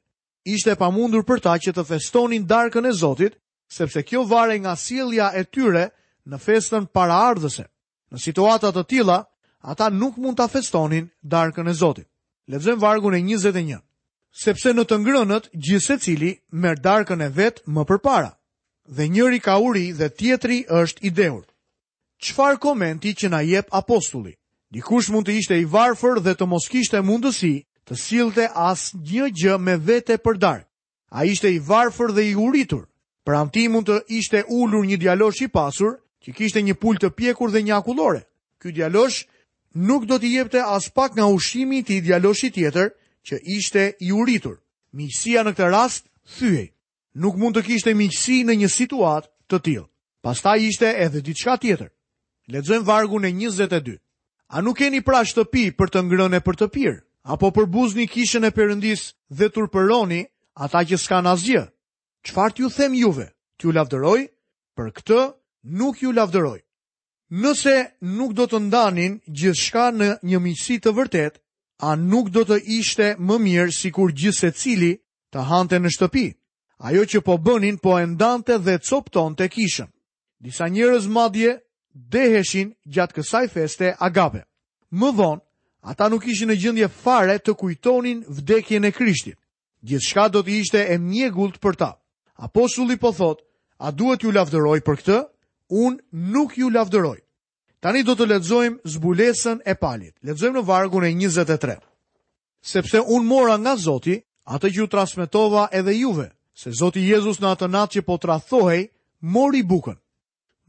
Ishte 0.45 0.75
pa 0.76 0.90
mundur 0.90 1.23
për 1.23 1.40
ta 1.47 1.54
që 1.62 1.73
të 1.76 1.85
festonin 1.93 2.47
darkën 2.50 2.87
e 2.88 2.93
Zotit 2.93 3.38
sepse 3.76 4.02
kjo 4.02 4.23
vare 4.33 4.57
nga 4.59 4.76
silja 4.87 5.28
e 5.35 5.43
tyre 5.54 5.85
në 6.31 6.38
festën 6.45 6.85
para 6.95 7.16
ardhëse. 7.31 7.64
Në 8.12 8.19
situatat 8.25 8.75
të 8.76 8.85
tila, 8.93 9.19
ata 9.61 9.88
nuk 9.90 10.19
mund 10.23 10.38
të 10.38 10.47
festonin 10.54 11.07
darkën 11.23 11.69
e 11.69 11.75
Zotit. 11.83 12.07
Lezëm 12.52 12.78
vargun 12.83 13.16
e 13.16 13.23
21. 13.25 13.81
Sepse 14.45 14.75
në 14.75 14.85
të 14.87 14.97
ngrënët, 15.02 15.50
gjithë 15.64 15.87
se 15.87 15.97
cili 16.04 16.33
merë 16.52 16.83
darkën 16.85 17.23
e 17.26 17.31
vetë 17.38 17.64
më 17.71 17.83
përpara, 17.88 18.31
dhe 18.97 19.04
njëri 19.12 19.38
ka 19.45 19.54
uri 19.62 19.87
dhe 19.99 20.09
tjetri 20.19 20.59
është 20.81 21.04
i 21.09 21.11
deur. 21.19 21.43
Qfar 22.25 22.59
komenti 22.62 23.12
që 23.19 23.31
na 23.31 23.40
jep 23.47 23.69
apostulli? 23.73 24.35
Dikush 24.75 25.11
mund 25.12 25.26
të 25.28 25.37
ishte 25.38 25.57
i 25.59 25.64
varfër 25.71 26.19
dhe 26.25 26.35
të 26.35 26.47
mos 26.50 26.66
kishte 26.73 27.00
mundësi 27.07 27.54
të 27.88 27.95
silte 28.00 28.45
as 28.71 28.90
një 29.07 29.26
gjë 29.40 29.57
me 29.64 29.75
vete 29.88 30.16
për 30.25 30.37
darkë. 30.45 30.69
A 31.14 31.25
ishte 31.31 31.49
i 31.54 31.59
varfër 31.62 32.11
dhe 32.16 32.25
i 32.33 32.35
uritur, 32.35 32.85
Pra 33.25 33.40
në 33.40 33.52
ti 33.54 33.62
mund 33.73 33.88
të 33.88 34.02
ishte 34.21 34.43
ullur 34.52 34.85
një 34.85 34.99
djalosh 35.00 35.40
i 35.47 35.49
pasur, 35.49 35.95
që 36.25 36.33
kishte 36.37 36.61
një 36.62 36.75
pull 36.81 36.99
të 37.00 37.09
pjekur 37.16 37.50
dhe 37.52 37.62
një 37.64 37.76
akullore. 37.78 38.25
Ky 38.61 38.73
djalosh 38.73 39.25
nuk 39.75 40.04
do 40.09 40.19
t'i 40.21 40.35
jepte 40.37 40.61
as 40.61 40.90
pak 40.93 41.16
nga 41.16 41.26
ushimi 41.33 41.83
t'i 41.85 42.02
dialosh 42.04 42.45
i 42.45 42.50
tjetër, 42.52 42.93
që 43.26 43.35
ishte 43.57 43.83
i 44.04 44.12
uritur. 44.12 44.61
Miqësia 44.97 45.43
në 45.45 45.52
këtë 45.57 45.71
rast, 45.73 46.04
thyhej. 46.37 46.69
Nuk 47.23 47.37
mund 47.40 47.57
të 47.57 47.64
kishte 47.66 47.95
miqësi 47.97 48.45
në 48.45 48.54
një 48.61 48.69
situat 48.73 49.28
të 49.49 49.59
tjilë. 49.64 49.87
Pasta 50.25 50.57
ishte 50.61 50.88
edhe 51.04 51.21
ditë 51.25 51.40
shka 51.40 51.54
tjetër. 51.62 51.88
Ledzojmë 52.52 52.85
vargu 52.88 53.19
në 53.21 53.31
22. 53.40 53.99
A 54.54 54.61
nuk 54.62 54.81
e 54.85 54.90
një 54.93 55.00
pra 55.04 55.25
shtëpi 55.25 55.64
për 55.78 55.88
të 55.90 56.00
ngrëne 56.09 56.43
për 56.45 56.61
të 56.61 56.69
pirë? 56.76 57.00
apo 57.25 57.49
për 57.57 57.64
buzni 57.73 58.04
kishën 58.04 58.45
e 58.45 58.50
përëndis 58.52 59.00
dhe 59.33 59.47
turpëroni 59.49 60.26
ata 60.61 60.83
që 60.85 60.97
s'kan 61.00 61.25
asgjë? 61.25 61.62
qëfar 62.25 62.50
t'ju 62.54 62.69
them 62.78 62.93
juve, 63.02 63.26
t'ju 63.61 63.71
lavdëroj, 63.76 64.23
për 64.76 64.87
këtë 64.99 65.21
nuk 65.78 66.00
ju 66.02 66.11
lavdëroj. 66.19 66.61
Nëse 67.43 67.75
nuk 68.16 68.31
do 68.38 68.45
të 68.50 68.59
ndanin 68.69 69.14
gjithë 69.37 69.61
shka 69.64 69.85
në 69.97 70.09
një 70.31 70.38
misi 70.45 70.76
të 70.85 70.93
vërtet, 70.99 71.35
a 71.88 71.97
nuk 72.11 72.31
do 72.35 72.43
të 72.49 72.59
ishte 72.78 73.12
më 73.26 73.37
mirë 73.47 73.73
si 73.76 73.90
kur 73.95 74.12
gjithë 74.19 74.38
se 74.40 74.50
cili 74.61 74.93
të 75.35 75.40
hante 75.50 75.78
në 75.83 75.90
shtëpi. 75.95 76.26
Ajo 76.87 77.04
që 77.11 77.21
po 77.26 77.37
bënin 77.47 77.78
po 77.83 77.99
endante 77.99 78.59
dhe 78.64 78.78
copton 78.88 79.35
të 79.37 79.47
kishën. 79.54 79.88
Disa 80.45 80.69
njërez 80.69 81.07
madje 81.16 81.52
deheshin 82.12 82.75
gjatë 82.93 83.14
kësaj 83.16 83.47
feste 83.54 83.88
agape. 84.07 84.43
Më 85.00 85.11
vonë, 85.19 85.43
ata 85.90 86.09
nuk 86.11 86.26
ishin 86.31 86.49
në 86.50 86.57
gjendje 86.62 86.88
fare 87.02 87.37
të 87.40 87.52
kujtonin 87.61 88.19
vdekjen 88.37 88.85
e 88.85 88.93
Krishtit. 88.93 89.38
Gjithçka 89.83 90.28
do 90.33 90.40
të 90.45 90.50
ishte 90.61 90.81
e 90.95 90.99
mjegullt 90.99 91.59
për 91.62 91.75
ta. 91.81 91.90
Apostulli 92.35 92.97
po 92.99 93.12
thot, 93.12 93.43
a 93.85 93.91
duhet 93.95 94.23
ju 94.25 94.33
lavdëroj 94.33 94.81
për 94.87 94.97
këtë? 95.00 95.17
Unë 95.71 96.03
nuk 96.35 96.57
ju 96.59 96.69
lavdëroj. 96.71 97.19
Tani 97.85 98.03
do 98.03 98.14
të 98.17 98.26
ledzojmë 98.31 98.79
zbulesën 98.95 99.59
e 99.69 99.75
palit. 99.76 100.14
Ledzojmë 100.25 100.57
në 100.59 100.64
vargun 100.67 101.05
e 101.05 101.11
23. 101.14 101.76
Sepse 102.64 103.03
unë 103.03 103.25
mora 103.29 103.57
nga 103.59 103.76
Zoti, 103.76 104.17
atë 104.47 104.69
që 104.71 104.76
ju 104.81 104.87
transmitova 104.88 105.69
edhe 105.73 105.93
juve, 105.95 106.31
se 106.57 106.73
Zoti 106.73 107.03
Jezus 107.07 107.41
në 107.41 107.50
atë 107.55 107.69
natë 107.75 107.93
që 107.95 108.07
po 108.09 108.17
të 108.19 108.31
rathohej, 108.33 108.83
mori 109.21 109.62
bukën. 109.62 109.99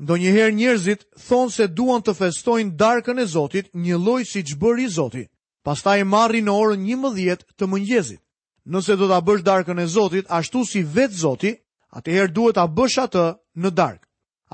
Ndo 0.04 0.14
njëherë 0.20 0.52
njerëzit 0.56 1.02
thonë 1.28 1.52
se 1.56 1.68
duan 1.68 2.02
të 2.04 2.14
festojnë 2.16 2.76
darkën 2.76 3.20
e 3.22 3.26
Zotit 3.26 3.72
një 3.74 3.96
loj 3.98 4.26
si 4.28 4.44
që 4.44 4.60
bëri 4.60 4.90
Zotit, 4.92 5.32
pasta 5.64 5.96
e 5.98 6.04
marri 6.04 6.44
në 6.44 6.52
orën 6.52 6.84
një 6.84 6.98
mëdhjet 7.00 7.48
të 7.56 7.66
mëngjezit. 7.72 8.22
Nëse 8.66 8.98
do 8.98 9.08
ta 9.08 9.20
bësh 9.22 9.44
darkën 9.46 9.78
e 9.80 9.86
Zotit 9.86 10.26
ashtu 10.30 10.64
si 10.66 10.82
vetë 10.82 11.14
Zoti, 11.22 11.52
atëherë 11.94 12.32
duhet 12.34 12.58
ta 12.58 12.66
bësh 12.68 12.98
atë 13.04 13.26
në 13.62 13.72
darkë. 13.78 14.06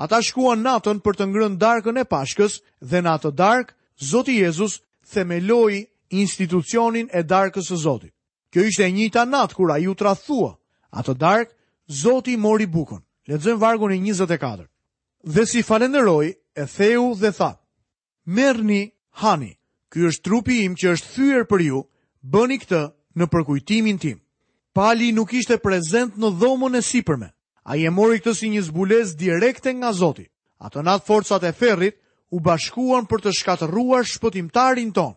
Ata 0.04 0.18
shkuan 0.24 0.60
natën 0.64 1.00
për 1.04 1.16
të 1.16 1.24
ngrënë 1.30 1.60
Darkën 1.62 2.00
e 2.00 2.04
Pashkës 2.08 2.54
dhe 2.90 3.00
në 3.02 3.12
atë 3.16 3.30
darkë 3.40 3.72
Zoti 4.10 4.36
Jezus 4.42 4.76
themeloi 5.12 5.84
institucionin 6.10 7.08
e 7.16 7.22
Darkës 7.24 7.68
së 7.72 7.76
Zotit. 7.86 8.12
Kjo 8.52 8.64
ishte 8.68 8.84
e 8.88 8.92
njëjta 8.92 9.24
natë 9.32 9.54
kur 9.56 9.72
ai 9.72 9.86
u 9.88 9.94
tradhua. 9.96 10.52
Atë 10.92 11.14
darkë 11.22 11.56
Zoti 12.02 12.36
mori 12.36 12.66
bukën. 12.68 13.00
Lexojmë 13.32 13.60
vargu 13.64 13.88
në 13.88 14.00
24. 14.04 14.68
Dhe 15.24 15.44
si 15.48 15.62
falenderoi 15.62 16.34
e 16.60 16.66
theu 16.76 17.14
dhe 17.20 17.32
tha: 17.32 17.52
"Merrni 18.26 18.82
hani. 19.24 19.54
Ky 19.90 20.04
është 20.08 20.22
trupi 20.28 20.64
im 20.68 20.74
që 20.76 20.92
është 20.94 21.08
thyer 21.16 21.42
për 21.48 21.60
ju. 21.70 21.80
Bëni 22.24 22.58
këtë 22.62 22.84
në 23.16 23.26
përkujtimin 23.28 23.98
tim. 23.98 24.18
Pali 24.72 25.10
nuk 25.12 25.32
ishte 25.36 25.58
prezent 25.60 26.14
në 26.16 26.30
dhomën 26.40 26.76
e 26.78 26.82
sipërme. 26.82 27.28
A 27.64 27.76
je 27.76 27.90
mori 27.90 28.18
këtë 28.18 28.34
si 28.34 28.48
një 28.50 28.62
zbulesë 28.70 29.18
direkte 29.20 29.72
nga 29.74 29.92
Zoti. 29.92 30.24
Ato 30.58 30.82
natë 30.82 31.06
forcat 31.06 31.44
e 31.44 31.52
ferrit 31.52 31.98
u 32.32 32.40
bashkuan 32.40 33.04
për 33.06 33.22
të 33.26 33.32
shkatëruar 33.38 34.08
shpëtimtarin 34.08 34.92
ton. 34.92 35.12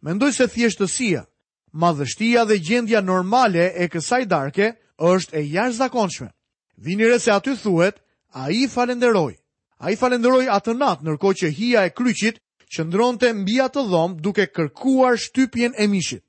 Mendoj 0.00 0.32
se 0.32 0.46
thjeshtësia, 0.48 1.24
madhështia 1.72 2.44
dhe 2.48 2.56
gjendja 2.58 3.02
normale 3.04 3.66
e 3.82 3.88
kësaj 3.88 4.24
darke 4.30 4.70
është 4.96 5.34
e 5.36 5.42
jashtë 5.52 5.76
zakonshme. 5.82 6.30
Vini 6.76 7.04
re 7.06 7.18
se 7.20 7.30
aty 7.30 7.56
thuet, 7.56 7.98
a 8.32 8.46
i 8.50 8.66
falenderoj. 8.70 9.34
A 9.80 9.90
i 9.92 9.96
falenderoj 9.96 10.46
atë 10.48 10.76
natë 10.76 11.04
nërko 11.04 11.32
që 11.36 11.50
hia 11.52 11.82
e 11.84 11.92
kryqit 11.92 12.38
që 12.70 12.84
ndronë 12.86 13.18
të 13.18 13.34
mbi 13.42 13.58
atë 13.60 13.82
dhomë 13.90 14.20
duke 14.20 14.46
kërkuar 14.46 15.18
shtypjen 15.18 15.74
e 15.76 15.86
mishit. 15.88 16.24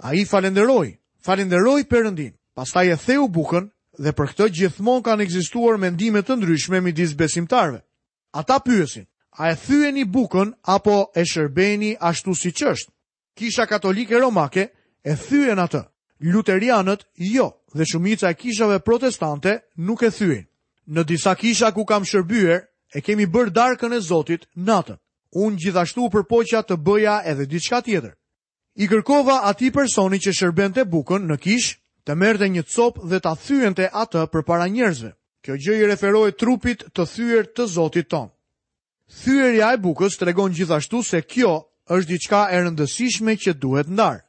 A 0.00 0.14
i 0.16 0.24
falenderoj, 0.24 0.96
falenderoj 1.24 1.82
përëndin, 1.88 2.32
pastaj 2.56 2.86
e 2.92 2.96
theu 2.96 3.28
bukën 3.28 3.66
dhe 4.00 4.12
për 4.16 4.30
këtë 4.30 4.46
gjithmon 4.58 5.02
kanë 5.04 5.26
egzistuar 5.26 5.76
mendimet 5.82 6.24
të 6.28 6.38
ndryshme 6.40 6.80
mi 6.80 6.92
disë 6.96 7.16
besimtarve. 7.20 7.82
Ata 8.32 8.56
pyesin, 8.64 9.04
a 9.36 9.50
e 9.52 9.56
thyeni 9.60 10.06
bukën 10.08 10.52
apo 10.64 10.96
e 11.20 11.24
shërbeni 11.28 11.92
ashtu 12.00 12.32
si 12.34 12.48
qështë? 12.48 12.90
Kisha 13.36 13.66
katolike 13.68 14.18
romake 14.24 14.64
e 15.04 15.16
thyen 15.20 15.60
atë, 15.66 15.82
luterianët 16.32 17.04
jo 17.34 17.50
dhe 17.76 17.84
shumica 17.84 18.30
e 18.30 18.34
kishave 18.40 18.80
protestante 18.80 19.58
nuk 19.76 20.00
e 20.02 20.10
thyen. 20.16 20.46
Në 20.88 21.02
disa 21.10 21.34
kisha 21.36 21.72
ku 21.76 21.84
kam 21.84 22.04
shërbyer, 22.08 22.64
e 22.96 23.00
kemi 23.04 23.26
bërë 23.28 23.52
darkën 23.52 23.92
e 23.92 24.00
Zotit 24.00 24.48
natën. 24.64 24.96
Unë 25.36 25.56
gjithashtu 25.62 26.08
përpoqja 26.12 26.64
të 26.66 26.80
bëja 26.86 27.20
edhe 27.30 27.44
diçka 27.52 27.82
tjetër 27.84 28.16
i 28.80 28.86
kërkova 28.88 29.34
ati 29.44 29.68
personi 29.74 30.16
që 30.24 30.32
shërben 30.38 30.72
të 30.72 30.86
bukën 30.88 31.26
në 31.28 31.36
kish, 31.44 31.74
të 32.08 32.14
merte 32.16 32.46
një 32.48 32.62
copë 32.72 33.08
dhe 33.10 33.18
të 33.20 33.30
thyen 33.44 33.74
të 33.76 33.90
atë 34.02 34.22
për 34.32 34.44
para 34.48 34.68
njerëzve. 34.72 35.10
Kjo 35.44 35.56
gjë 35.60 35.74
i 35.80 35.88
referoj 35.90 36.30
trupit 36.40 36.86
të 36.96 37.04
thyër 37.12 37.50
të 37.56 37.66
zotit 37.74 38.08
tonë. 38.12 38.32
Thyërja 39.20 39.68
e 39.76 39.80
bukës 39.84 40.16
të 40.16 40.30
regon 40.30 40.54
gjithashtu 40.56 41.02
se 41.10 41.20
kjo 41.28 41.52
është 41.92 42.08
diçka 42.12 42.40
e 42.56 42.60
rëndësishme 42.64 43.34
që 43.44 43.52
duhet 43.62 43.90
ndarë. 43.92 44.22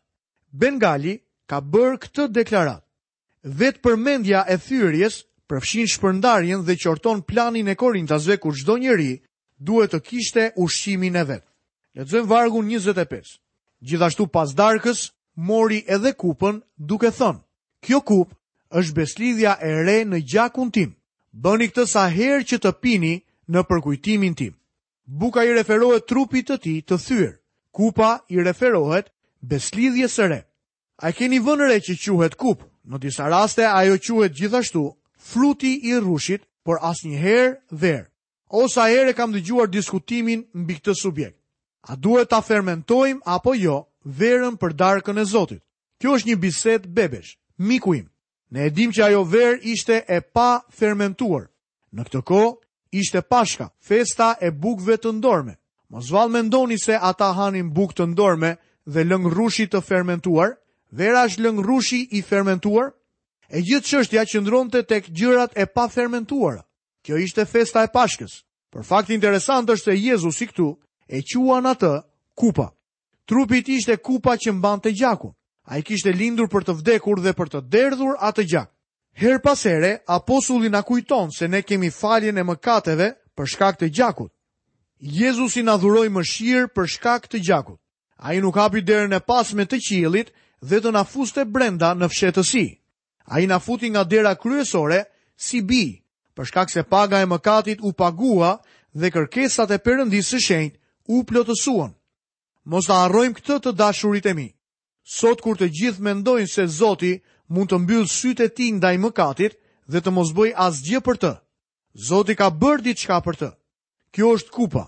Bengali 0.61 1.13
ka 1.47 1.61
bërë 1.71 1.97
këtë 2.03 2.25
deklarat. 2.35 2.83
Vetë 3.59 3.79
përmendja 3.85 4.43
e 4.53 4.57
thyrjes 4.65 5.21
përfshin 5.47 5.87
shpërndarjen 5.93 6.61
dhe 6.67 6.75
qorton 6.83 7.21
planin 7.27 7.71
e 7.71 7.75
korintasve 7.79 8.35
ku 8.43 8.51
shdo 8.55 8.75
njeri 8.81 9.13
duhet 9.67 9.95
të 9.95 9.99
kishte 10.09 10.43
ushqimin 10.63 11.15
e 11.15 11.23
vetë. 11.29 11.47
Letëzëm 11.97 12.27
vargun 12.31 12.67
25. 12.71 13.39
Gjithashtu 13.89 14.27
pas 14.29 14.51
darkës, 14.53 15.09
mori 15.49 15.81
edhe 15.95 16.11
kupën 16.21 16.59
duke 16.91 17.09
thënë, 17.17 17.41
kjo 17.85 17.99
kupë 18.11 18.37
është 18.81 18.95
beslidhja 18.99 19.55
e 19.61 19.71
re 19.87 19.95
në 20.05 20.19
gjakun 20.33 20.69
tim. 20.71 20.91
Bëni 21.43 21.69
këtë 21.71 21.85
sa 21.89 22.03
herë 22.13 22.45
që 22.51 22.59
të 22.61 22.71
pini 22.83 23.13
në 23.51 23.63
përkujtimin 23.69 24.35
tim. 24.35 24.53
Buka 25.23 25.43
i 25.47 25.53
referohet 25.57 26.05
trupit 26.11 26.49
të 26.51 26.57
ti 26.63 26.75
të 26.87 26.97
thyrë. 27.05 27.29
Kupa 27.71 28.11
i 28.29 28.37
referohet 28.43 29.09
beslidhje 29.49 30.07
së 30.11 30.27
re. 30.29 30.41
A 31.01 31.11
keni 31.11 31.39
vënëre 31.39 31.79
që 31.87 31.97
quhet 32.03 32.35
kupë? 32.39 32.65
Në 32.91 32.99
disa 33.03 33.27
raste 33.31 33.65
ajo 33.65 33.97
quhet 34.05 34.35
gjithashtu 34.37 34.83
fruti 35.31 35.73
i 35.89 35.97
rrushit, 35.97 36.41
por 36.65 36.77
asnjëherë 36.85 37.79
verë. 37.81 38.05
Osa 38.63 38.85
herë 38.91 39.13
kam 39.17 39.31
dëgjuar 39.33 39.71
diskutimin 39.73 40.45
mbi 40.53 40.75
këtë 40.77 40.93
subjekt. 40.99 41.40
A 41.81 41.95
duhet 41.97 42.29
ta 42.29 42.41
fermentojmë 42.45 43.23
apo 43.25 43.53
jo 43.57 43.77
verën 44.05 44.57
për 44.61 44.75
darkën 44.77 45.17
e 45.17 45.23
Zotit? 45.25 45.63
Kjo 46.01 46.13
është 46.17 46.29
një 46.29 46.35
bisedë 46.43 46.89
bebesh, 46.93 47.31
miku 47.57 47.95
im. 47.97 48.05
Ne 48.53 48.65
e 48.65 48.69
dimë 48.69 48.93
që 48.93 49.03
ajo 49.07 49.23
verë 49.31 49.57
ishte 49.73 49.97
e 50.07 50.19
pa 50.21 50.61
fermentuar. 50.69 51.47
Në 51.95 52.03
këtë 52.07 52.21
ko, 52.29 52.41
ishte 52.93 53.21
pashka, 53.25 53.71
festa 53.81 54.35
e 54.45 54.51
bukve 54.51 54.97
të 55.01 55.13
ndorme. 55.17 55.57
Mos 55.89 56.11
val 56.13 56.29
mendoni 56.29 56.77
se 56.79 56.97
ata 57.01 57.31
hanin 57.37 57.73
buk 57.73 57.93
të 57.97 58.05
ndorme 58.13 58.53
dhe 58.85 59.05
lëng 59.09 59.25
rushi 59.33 59.65
të 59.67 59.81
fermentuar, 59.81 60.53
vera 60.93 61.25
është 61.29 61.43
lëng 61.47 61.63
rushi 61.65 62.01
i 62.17 62.21
fermentuar, 62.29 62.93
e 63.49 63.59
gjithë 63.67 63.89
qështja 63.89 64.25
qëndron 64.31 64.69
të 64.71 64.85
tek 64.91 65.09
gjërat 65.17 65.57
e 65.57 65.65
pa 65.75 65.87
fermentuara. 65.91 66.61
Kjo 67.05 67.17
ishte 67.25 67.45
festa 67.49 67.83
e 67.83 67.89
pashkës. 67.93 68.41
Për 68.71 68.85
fakt 68.91 69.09
interesant 69.09 69.69
është 69.73 69.89
se 69.91 69.99
Jezus 70.03 70.37
i 70.41 70.47
këtu 70.51 70.69
e 71.11 71.21
quan 71.21 71.67
atë 71.67 71.93
kupa. 72.39 72.71
Trupit 73.27 73.67
ishte 73.67 73.97
kupa 73.99 74.37
që 74.39 74.51
mban 74.55 74.79
të 74.81 74.93
gjakun. 74.95 75.33
A 75.67 75.77
i 75.77 75.83
kishte 75.83 76.11
lindur 76.15 76.47
për 76.49 76.63
të 76.67 76.73
vdekur 76.79 77.19
dhe 77.21 77.33
për 77.37 77.49
të 77.51 77.59
derdhur 77.71 78.15
atë 78.23 78.43
gjak. 78.51 78.69
Her 79.21 79.39
pasere, 79.43 79.91
aposulli 80.07 80.69
na 80.71 80.81
kujton 80.87 81.31
se 81.35 81.47
ne 81.51 81.61
kemi 81.61 81.91
faljen 81.91 82.37
e 82.39 82.43
mëkateve 82.47 83.09
për 83.35 83.49
shkak 83.53 83.75
të 83.79 83.91
gjakut. 83.91 84.31
Jezus 84.99 85.55
i 85.59 85.63
dhuroj 85.67 86.07
më 86.15 86.23
shirë 86.31 86.71
për 86.75 86.87
shkak 86.87 87.27
të 87.27 87.41
gjakut. 87.47 87.79
A 88.17 88.33
i 88.33 88.41
nuk 88.41 88.55
hapi 88.55 88.81
derën 88.81 89.13
e 89.15 89.19
pasme 89.19 89.65
të 89.67 89.79
qilit 89.83 90.31
dhe 90.63 90.79
të 90.81 90.91
na 90.93 91.03
fuste 91.03 91.43
brenda 91.45 91.91
në 91.97 92.07
fshetësi. 92.07 92.67
A 93.25 93.39
i 93.43 93.47
na 93.47 93.59
futi 93.59 93.89
nga 93.89 94.03
dera 94.03 94.35
kryesore 94.35 95.03
si 95.37 95.61
bi, 95.61 95.99
për 96.35 96.45
shkak 96.45 96.69
se 96.71 96.83
paga 96.83 97.19
e 97.21 97.25
mëkatit 97.27 97.79
u 97.83 97.91
pagua 97.93 98.61
dhe 98.93 99.11
kërkesat 99.11 99.71
e 99.71 99.77
përëndisë 99.85 100.39
shenjt, 100.47 100.80
u 101.13 101.23
plotësuan. 101.29 101.91
Mos 102.71 102.87
të 102.87 102.95
arrojmë 103.05 103.37
këtë 103.39 103.57
të 103.65 103.71
dashurit 103.81 104.27
e 104.31 104.35
mi. 104.37 104.47
Sot 105.17 105.41
kur 105.43 105.57
të 105.57 105.69
gjithë 105.77 106.05
mendojnë 106.07 106.49
se 106.51 106.67
Zoti 106.77 107.15
mund 107.51 107.71
të 107.71 107.79
mbyllë 107.83 108.13
sytë 108.17 108.45
e 108.47 108.51
ti 108.57 108.67
ndaj 108.77 108.95
mëkatit 109.03 109.57
dhe 109.91 109.99
të 110.01 110.11
mos 110.15 110.29
bëj 110.37 110.53
asgjë 110.67 111.01
për 111.07 111.17
të. 111.23 111.33
Zoti 112.09 112.35
ka 112.39 112.47
bërë 112.61 112.85
diçka 112.87 113.17
për 113.25 113.35
të. 113.41 113.49
Kjo 114.13 114.29
është 114.37 114.53
kupa. 114.57 114.85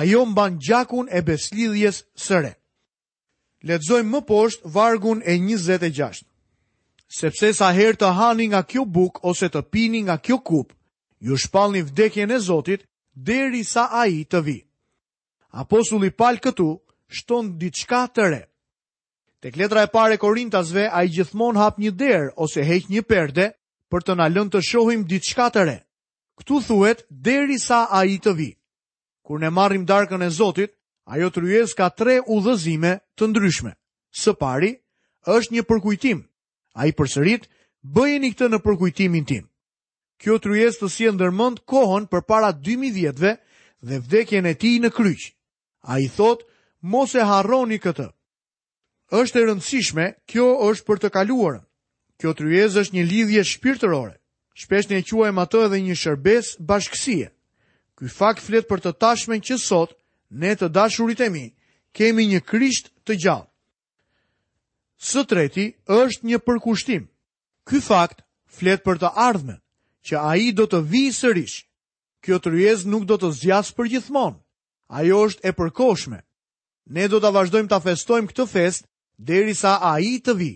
Ajo 0.00 0.24
mban 0.28 0.56
gjakun 0.66 1.06
e 1.14 1.20
beslidhjes 1.22 2.04
sëre. 2.26 2.52
Letëzojmë 3.66 4.12
më 4.12 4.20
poshtë 4.28 4.72
vargun 4.74 5.20
e 5.30 5.34
26. 5.40 6.22
Sepse 7.08 7.52
sa 7.58 7.68
herë 7.74 7.98
të 8.00 8.08
hani 8.18 8.48
nga 8.50 8.62
kjo 8.66 8.84
buk 8.84 9.22
ose 9.30 9.48
të 9.48 9.60
pini 9.72 10.00
nga 10.06 10.16
kjo 10.18 10.38
kup, 10.48 10.72
ju 11.22 11.36
shpalni 11.38 11.82
vdekjen 11.86 12.30
e 12.34 12.38
Zotit 12.38 12.82
deri 13.14 13.62
sa 13.64 13.86
aji 14.02 14.24
të 14.26 14.40
vijë. 14.46 14.65
Apostulli 15.50 16.10
Paul 16.12 16.38
këtu 16.42 16.66
shton 17.08 17.56
diçka 17.60 18.06
të 18.08 18.28
re. 18.30 18.42
Tek 19.42 19.56
letra 19.56 19.84
e 19.86 19.90
parë 19.92 20.16
e 20.16 20.18
Korintasve 20.18 20.88
ai 20.90 21.08
gjithmonë 21.12 21.60
hap 21.60 21.78
një 21.78 21.92
derë 22.00 22.32
ose 22.36 22.64
heq 22.66 22.88
një 22.90 23.02
perde 23.06 23.52
për 23.92 24.02
të 24.02 24.16
na 24.18 24.26
lënë 24.28 24.50
të 24.50 24.62
shohim 24.66 25.04
diçka 25.06 25.50
të 25.54 25.62
re. 25.68 25.76
Ktu 26.40 26.60
thuhet 26.66 27.06
derisa 27.10 27.86
ai 27.90 28.18
të 28.18 28.32
vi. 28.36 28.50
Kur 29.24 29.38
ne 29.40 29.50
marrim 29.50 29.86
darkën 29.86 30.22
e 30.22 30.28
Zotit, 30.30 30.72
ajo 31.06 31.30
tryezë 31.32 31.74
ka 31.76 31.88
tre 31.96 32.18
udhëzime 32.26 32.96
të 33.16 33.28
ndryshme. 33.30 33.72
Së 34.10 34.34
pari 34.40 34.72
është 35.26 35.54
një 35.54 35.62
përkujtim. 35.68 36.18
Ai 36.76 36.90
përsërit, 36.92 37.46
bëjeni 37.82 38.34
këtë 38.34 38.50
në 38.50 38.58
përkujtimin 38.66 39.24
tim. 39.24 39.46
Kjo 40.20 40.36
tryezë 40.44 40.80
të 40.82 40.88
sjell 40.92 41.16
ndërmend 41.16 41.62
kohën 41.68 42.08
përpara 42.10 42.50
2000 42.52 42.92
vjetëve 42.96 43.32
dhe 43.88 43.96
vdekjen 44.04 44.46
e 44.46 44.54
tij 44.60 44.76
në 44.82 44.90
kryq. 44.96 45.32
A 45.86 45.98
i 46.02 46.08
thot, 46.10 46.42
mos 46.82 47.14
e 47.14 47.22
harroni 47.22 47.78
këtë. 47.78 48.10
Êshtë 49.14 49.38
e 49.40 49.44
rëndësishme, 49.46 50.06
kjo 50.26 50.46
është 50.66 50.86
për 50.88 51.00
të 51.04 51.10
kaluarën. 51.14 51.62
Kjo 52.18 52.32
tryez 52.34 52.74
është 52.80 52.96
një 52.96 53.02
lidhje 53.10 53.44
shpirtërore. 53.46 54.16
Shpesh 54.58 54.88
ne 54.90 54.98
quajmë 55.04 55.42
atë 55.44 55.60
edhe 55.68 55.78
një 55.86 55.96
shërbes 56.02 56.50
bashkësie. 56.70 57.28
Ky 57.96 58.08
fakt 58.10 58.42
flet 58.42 58.66
për 58.68 58.82
të 58.82 58.92
tashmen 59.04 59.40
që 59.46 59.58
sot 59.62 59.94
ne 60.42 60.54
të 60.58 60.68
dashurit 60.74 61.20
e 61.20 61.28
mi 61.32 61.44
kemi 61.96 62.24
një 62.32 62.40
Krisht 62.50 62.90
të 63.08 63.14
gjallë. 63.22 63.48
Së 65.10 65.22
treti 65.28 65.66
është 66.02 66.26
një 66.28 66.40
përkushtim. 66.46 67.04
Ky 67.68 67.78
fakt 67.84 68.24
flet 68.58 68.82
për 68.84 68.98
të 69.04 69.12
ardhmen, 69.28 69.60
që 70.06 70.14
ai 70.32 70.50
do 70.56 70.66
të 70.66 70.82
vijë 70.90 71.14
sërish. 71.20 71.56
Kjo 72.24 72.40
tryez 72.46 72.84
nuk 72.90 73.04
do 73.06 73.16
të 73.20 73.30
për 73.30 73.72
përgjithmonë 73.78 74.38
ajo 74.88 75.24
është 75.28 75.40
e 75.48 75.52
përkoshme. 75.58 76.18
Ne 76.94 77.08
do 77.10 77.18
të 77.20 77.30
vazhdojmë 77.34 77.70
të 77.70 77.80
festojmë 77.82 78.28
këtë 78.30 78.46
fest 78.50 78.86
deri 79.18 79.54
sa 79.54 79.78
a 79.82 79.98
i 80.00 80.18
të 80.22 80.34
vi. 80.38 80.52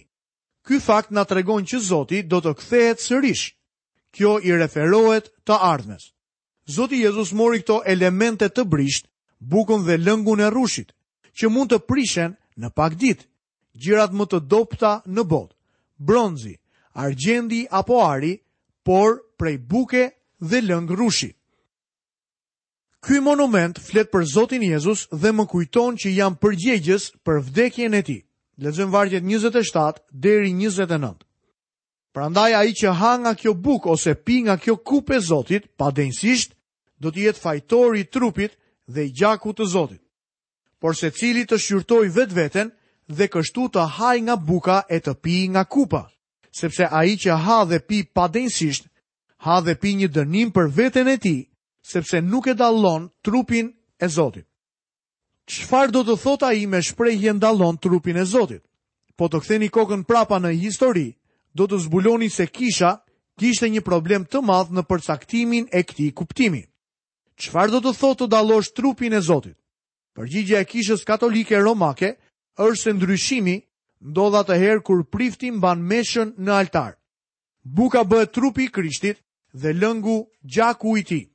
Ky 0.67 0.81
fakt 0.81 1.11
në 1.11 1.25
tregon 1.29 1.65
që 1.67 1.79
Zoti 1.81 2.23
do 2.29 2.39
të 2.41 2.53
kthehet 2.59 3.03
sërish. 3.03 3.55
Kjo 4.15 4.39
i 4.43 4.51
referohet 4.55 5.31
të 5.47 5.57
ardhmes. 5.57 6.13
Zoti 6.71 7.01
Jezus 7.03 7.33
mori 7.33 7.63
këto 7.63 7.81
elemente 7.87 8.47
të 8.49 8.65
brisht, 8.69 9.09
bukun 9.39 9.85
dhe 9.87 9.97
lëngun 9.99 10.43
e 10.45 10.51
rushit, 10.51 10.93
që 11.35 11.49
mund 11.51 11.71
të 11.73 11.81
prishen 11.89 12.37
në 12.57 12.69
pak 12.75 12.95
ditë. 12.99 13.27
Gjirat 13.83 14.13
më 14.15 14.25
të 14.31 14.39
dopta 14.51 15.01
në 15.07 15.23
botë, 15.31 15.55
bronzi, 15.99 16.55
argjendi 16.95 17.65
apo 17.71 18.01
ari, 18.07 18.37
por 18.85 19.23
prej 19.39 19.57
buke 19.59 20.05
dhe 20.43 20.61
lëng 20.63 20.91
rushit. 20.95 21.37
Ky 23.01 23.17
monument 23.25 23.79
flet 23.81 24.11
për 24.13 24.25
Zotin 24.31 24.63
Jezus 24.67 25.07
dhe 25.23 25.31
më 25.37 25.47
kujton 25.49 25.97
që 26.03 26.11
jam 26.13 26.35
përgjegjës 26.43 27.07
për 27.25 27.39
vdekjen 27.47 27.97
e 27.97 28.03
tij. 28.09 28.19
Lexojm 28.61 28.91
vargjet 28.93 29.25
27 29.25 30.03
deri 30.27 30.51
29. 30.59 31.15
Prandaj 32.13 32.53
ai 32.59 32.75
që 32.77 32.93
ha 33.01 33.13
nga 33.23 33.33
kjo 33.41 33.55
buk 33.55 33.87
ose 33.95 34.13
pi 34.27 34.43
nga 34.45 34.59
kjo 34.61 34.75
kupë 34.77 35.17
e 35.17 35.21
Zotit, 35.31 35.71
padensisht 35.81 36.53
do 37.01 37.09
të 37.09 37.25
jetë 37.25 37.41
fajtori 37.41 38.05
i 38.05 38.05
trupit 38.13 38.59
dhe 38.93 39.07
i 39.09 39.13
gjakut 39.17 39.57
të 39.57 39.65
Zotit. 39.73 40.03
Por 40.81 40.95
se 40.97 41.11
cili 41.11 41.45
të 41.49 41.57
vetë 41.57 42.13
vetveten 42.13 42.71
dhe 43.09 43.29
kështu 43.33 43.65
të 43.73 43.83
haj 43.97 44.17
nga 44.27 44.37
buka 44.37 44.85
e 44.91 44.99
të 45.01 45.13
pi 45.23 45.49
nga 45.49 45.65
kupa, 45.65 46.03
sepse 46.61 46.85
ai 47.01 47.17
që 47.23 47.33
ha 47.45 47.65
dhe 47.65 47.79
pi 47.89 48.05
padensisht, 48.17 48.85
ha 49.47 49.61
dhe 49.61 49.75
pi 49.81 49.91
një 49.97 50.09
dënim 50.17 50.51
për 50.53 50.67
veten 50.77 51.09
e 51.09 51.17
tij 51.17 51.41
sepse 51.83 52.21
nuk 52.21 52.47
e 52.47 52.53
dallon 52.55 53.11
trupin 53.21 53.77
e 53.97 54.07
Zotit. 54.09 54.47
Qfar 55.47 55.91
do 55.91 56.05
të 56.07 56.15
thot 56.23 56.45
a 56.47 56.53
i 56.55 56.67
me 56.67 56.79
shprejhje 56.83 57.33
ndalon 57.35 57.79
trupin 57.83 58.17
e 58.17 58.25
Zotit? 58.25 58.63
Po 59.17 59.27
të 59.29 59.41
ktheni 59.43 59.69
kokën 59.69 60.05
prapa 60.09 60.39
në 60.41 60.55
histori, 60.63 61.11
do 61.53 61.67
të 61.67 61.81
zbuloni 61.89 62.31
se 62.33 62.47
kisha 62.47 63.01
kishte 63.37 63.69
një 63.69 63.81
problem 63.85 64.25
të 64.25 64.41
madh 64.45 64.71
në 64.73 64.83
përcaktimin 64.89 65.67
e 65.73 65.83
këtij 65.85 66.13
kuptimi. 66.17 66.63
Çfarë 67.41 67.71
do 67.77 67.81
të 67.85 67.93
thotë 67.99 68.25
të 68.25 68.29
dallosh 68.33 68.73
trupin 68.77 69.13
e 69.17 69.21
Zotit? 69.21 69.57
Përgjigjja 70.17 70.61
e 70.61 70.67
Kishës 70.71 71.05
Katolike 71.07 71.57
Romake 71.63 72.15
është 72.59 72.81
se 72.83 72.93
ndryshimi 72.93 73.57
ndodh 74.03 74.41
të 74.49 74.55
herë 74.63 74.83
kur 74.87 75.05
prifti 75.13 75.49
mban 75.53 75.81
meshen 75.85 76.33
në 76.37 76.51
altar. 76.53 76.93
Buka 77.65 78.05
bëhet 78.09 78.33
trupi 78.35 78.69
i 78.69 78.69
Krishtit 78.73 79.21
dhe 79.53 79.73
lëngu 79.77 80.17
gjaku 80.45 80.97
i 80.99 81.03
tij. 81.05 81.30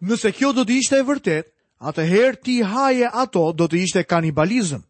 Nëse 0.00 0.30
kjo 0.32 0.52
do 0.56 0.62
të 0.64 0.78
ishte 0.80 0.96
e 0.96 1.04
vërtet, 1.08 1.48
atëherë 1.90 2.38
ti 2.44 2.54
haje 2.64 3.08
ato 3.22 3.42
do 3.52 3.66
të 3.68 3.80
ishte 3.84 4.02
kanibalizëm. 4.08 4.80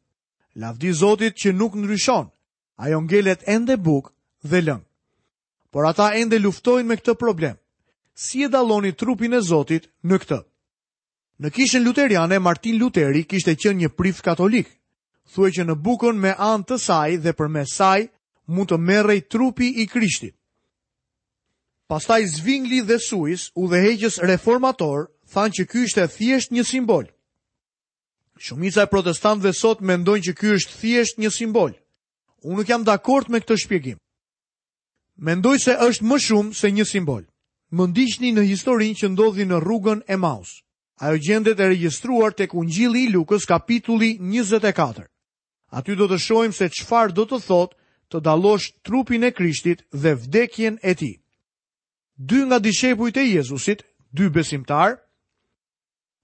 Lavdi 0.63 0.93
Zotit 1.01 1.35
që 1.35 1.53
nuk 1.55 1.75
ndryshon, 1.79 2.29
ajo 2.85 3.01
ngelet 3.05 3.43
ende 3.51 3.75
buk 3.87 4.13
dhe 4.51 4.61
lëng. 4.63 4.85
Por 5.71 5.87
ata 5.91 6.13
ende 6.21 6.39
luftojnë 6.39 6.89
me 6.91 6.97
këtë 7.01 7.15
problem. 7.19 7.57
Si 8.15 8.43
e 8.43 8.49
daloni 8.51 8.93
trupin 8.95 9.35
e 9.35 9.43
Zotit 9.51 9.91
në 10.07 10.19
këtë? 10.23 10.39
Në 11.43 11.49
kishën 11.57 11.85
luteriane, 11.85 12.39
Martin 12.39 12.79
Luteri 12.79 13.25
kishte 13.31 13.57
qenë 13.59 13.81
një 13.83 13.91
prif 13.99 14.23
katolik. 14.23 14.69
Thuaj 15.35 15.51
që 15.57 15.65
në 15.69 15.75
bukën 15.87 16.17
me 16.23 16.35
anë 16.39 16.67
të 16.71 16.79
saj 16.87 17.17
dhe 17.25 17.33
për 17.39 17.49
me 17.57 17.65
saj 17.73 18.01
mund 18.51 18.71
të 18.71 18.79
merrej 18.91 19.21
trupi 19.31 19.71
i 19.83 19.87
Krishtit. 19.91 20.35
Pastaj 21.91 22.23
Zvingli 22.39 22.83
dhe 22.87 22.99
Suis, 23.03 23.51
u 23.59 23.67
dhe 23.67 23.79
heqës 23.83 24.21
reformator, 24.31 25.09
thanë 25.35 25.55
që 25.57 25.65
ky 25.71 25.81
është 25.87 26.03
e 26.05 26.09
thjesht 26.17 26.53
një 26.55 26.63
simbol. 26.71 27.07
Shumica 28.45 28.85
e 28.87 28.91
protestantëve 28.93 29.51
sot 29.61 29.81
mendojnë 29.91 30.25
që 30.29 30.35
ky 30.39 30.53
është 30.59 30.77
thjesht 30.83 31.19
një 31.19 31.31
simbol. 31.39 31.73
Unë 32.47 32.57
nuk 32.61 32.69
jam 32.71 32.85
dakord 32.87 33.27
me 33.29 33.41
këtë 33.43 33.57
shpjegim. 33.65 33.99
Mendoj 35.27 35.57
se 35.67 35.75
është 35.89 36.07
më 36.07 36.19
shumë 36.27 36.55
se 36.61 36.71
një 36.77 36.87
simbol. 36.93 37.25
Më 37.75 37.85
ndiqni 37.91 38.31
në 38.37 38.45
historinë 38.53 38.99
që 39.01 39.11
ndodhi 39.15 39.47
në 39.51 39.59
rrugën 39.67 40.05
e 40.07 40.17
Maus. 40.23 40.53
Ajo 41.03 41.19
gjendet 41.27 41.59
e 41.59 41.69
regjistruar 41.73 42.31
tek 42.39 42.55
Ungjilli 42.55 43.03
i 43.09 43.09
Lukës 43.17 43.49
kapitulli 43.51 44.13
24. 44.31 45.09
Aty 45.79 45.99
do 45.99 46.07
të 46.11 46.21
shohim 46.23 46.55
se 46.55 46.71
çfarë 46.79 47.19
do 47.19 47.27
të 47.33 47.43
thotë 47.49 47.75
të 48.15 48.23
dallosh 48.29 48.71
trupin 48.87 49.27
e 49.27 49.33
Krishtit 49.39 49.83
dhe 50.03 50.15
vdekjen 50.23 50.79
e 50.91 50.95
tij. 50.95 51.17
Dy 52.21 52.37
nga 52.47 52.59
dishepujt 52.59 53.17
e 53.17 53.23
Jezusit, 53.33 53.81
dy 54.13 54.29
besimtar, 54.29 54.99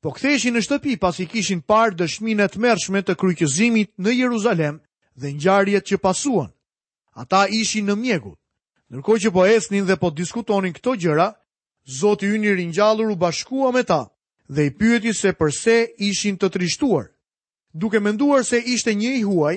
po 0.05 0.11
ktheheshin 0.13 0.53
në 0.55 0.61
shtëpi 0.67 0.99
pasi 1.01 1.25
kishin 1.33 1.63
parë 1.65 1.97
dëshminë 1.97 2.45
e 2.45 2.51
tmerrshme 2.53 3.01
të 3.07 3.15
kryqëzimit 3.21 3.89
në 4.05 4.11
Jeruzalem 4.19 4.77
dhe 5.21 5.29
ngjarjet 5.37 5.87
që 5.89 5.97
pasuan. 6.05 6.51
Ata 7.17 7.41
ishin 7.49 7.89
në 7.89 7.97
mjegut. 7.97 8.37
Ndërkohë 8.93 9.23
që 9.25 9.31
po 9.33 9.47
esnin 9.57 9.89
dhe 9.89 9.97
po 10.03 10.13
diskutonin 10.13 10.77
këto 10.77 10.93
gjëra, 11.01 11.29
Zoti 12.01 12.27
i 12.45 12.55
ringjallur 12.61 13.11
u 13.11 13.17
bashkua 13.17 13.73
me 13.73 13.83
ta 13.89 14.03
dhe 14.55 14.63
i 14.67 14.71
pyeti 14.79 15.15
se 15.17 15.33
përse 15.41 15.77
ishin 16.09 16.37
të 16.39 16.49
trishtuar. 16.55 17.09
Duke 17.73 18.01
menduar 18.05 18.45
se 18.45 18.59
ishte 18.75 18.93
një 18.95 19.13
i 19.17 19.23
huaj, 19.25 19.57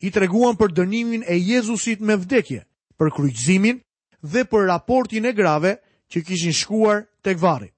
i 0.00 0.08
treguan 0.14 0.54
për 0.56 0.70
dënimin 0.78 1.22
e 1.26 1.34
Jezusit 1.48 1.98
me 2.00 2.14
vdekje, 2.16 2.62
për 2.98 3.08
kryqëzimin 3.16 3.82
dhe 4.22 4.44
për 4.44 4.66
raportin 4.68 5.24
e 5.24 5.32
grave 5.32 5.76
që 6.12 6.22
kishin 6.26 6.52
shkuar 6.54 7.06
tek 7.22 7.40
varri. 7.42 7.70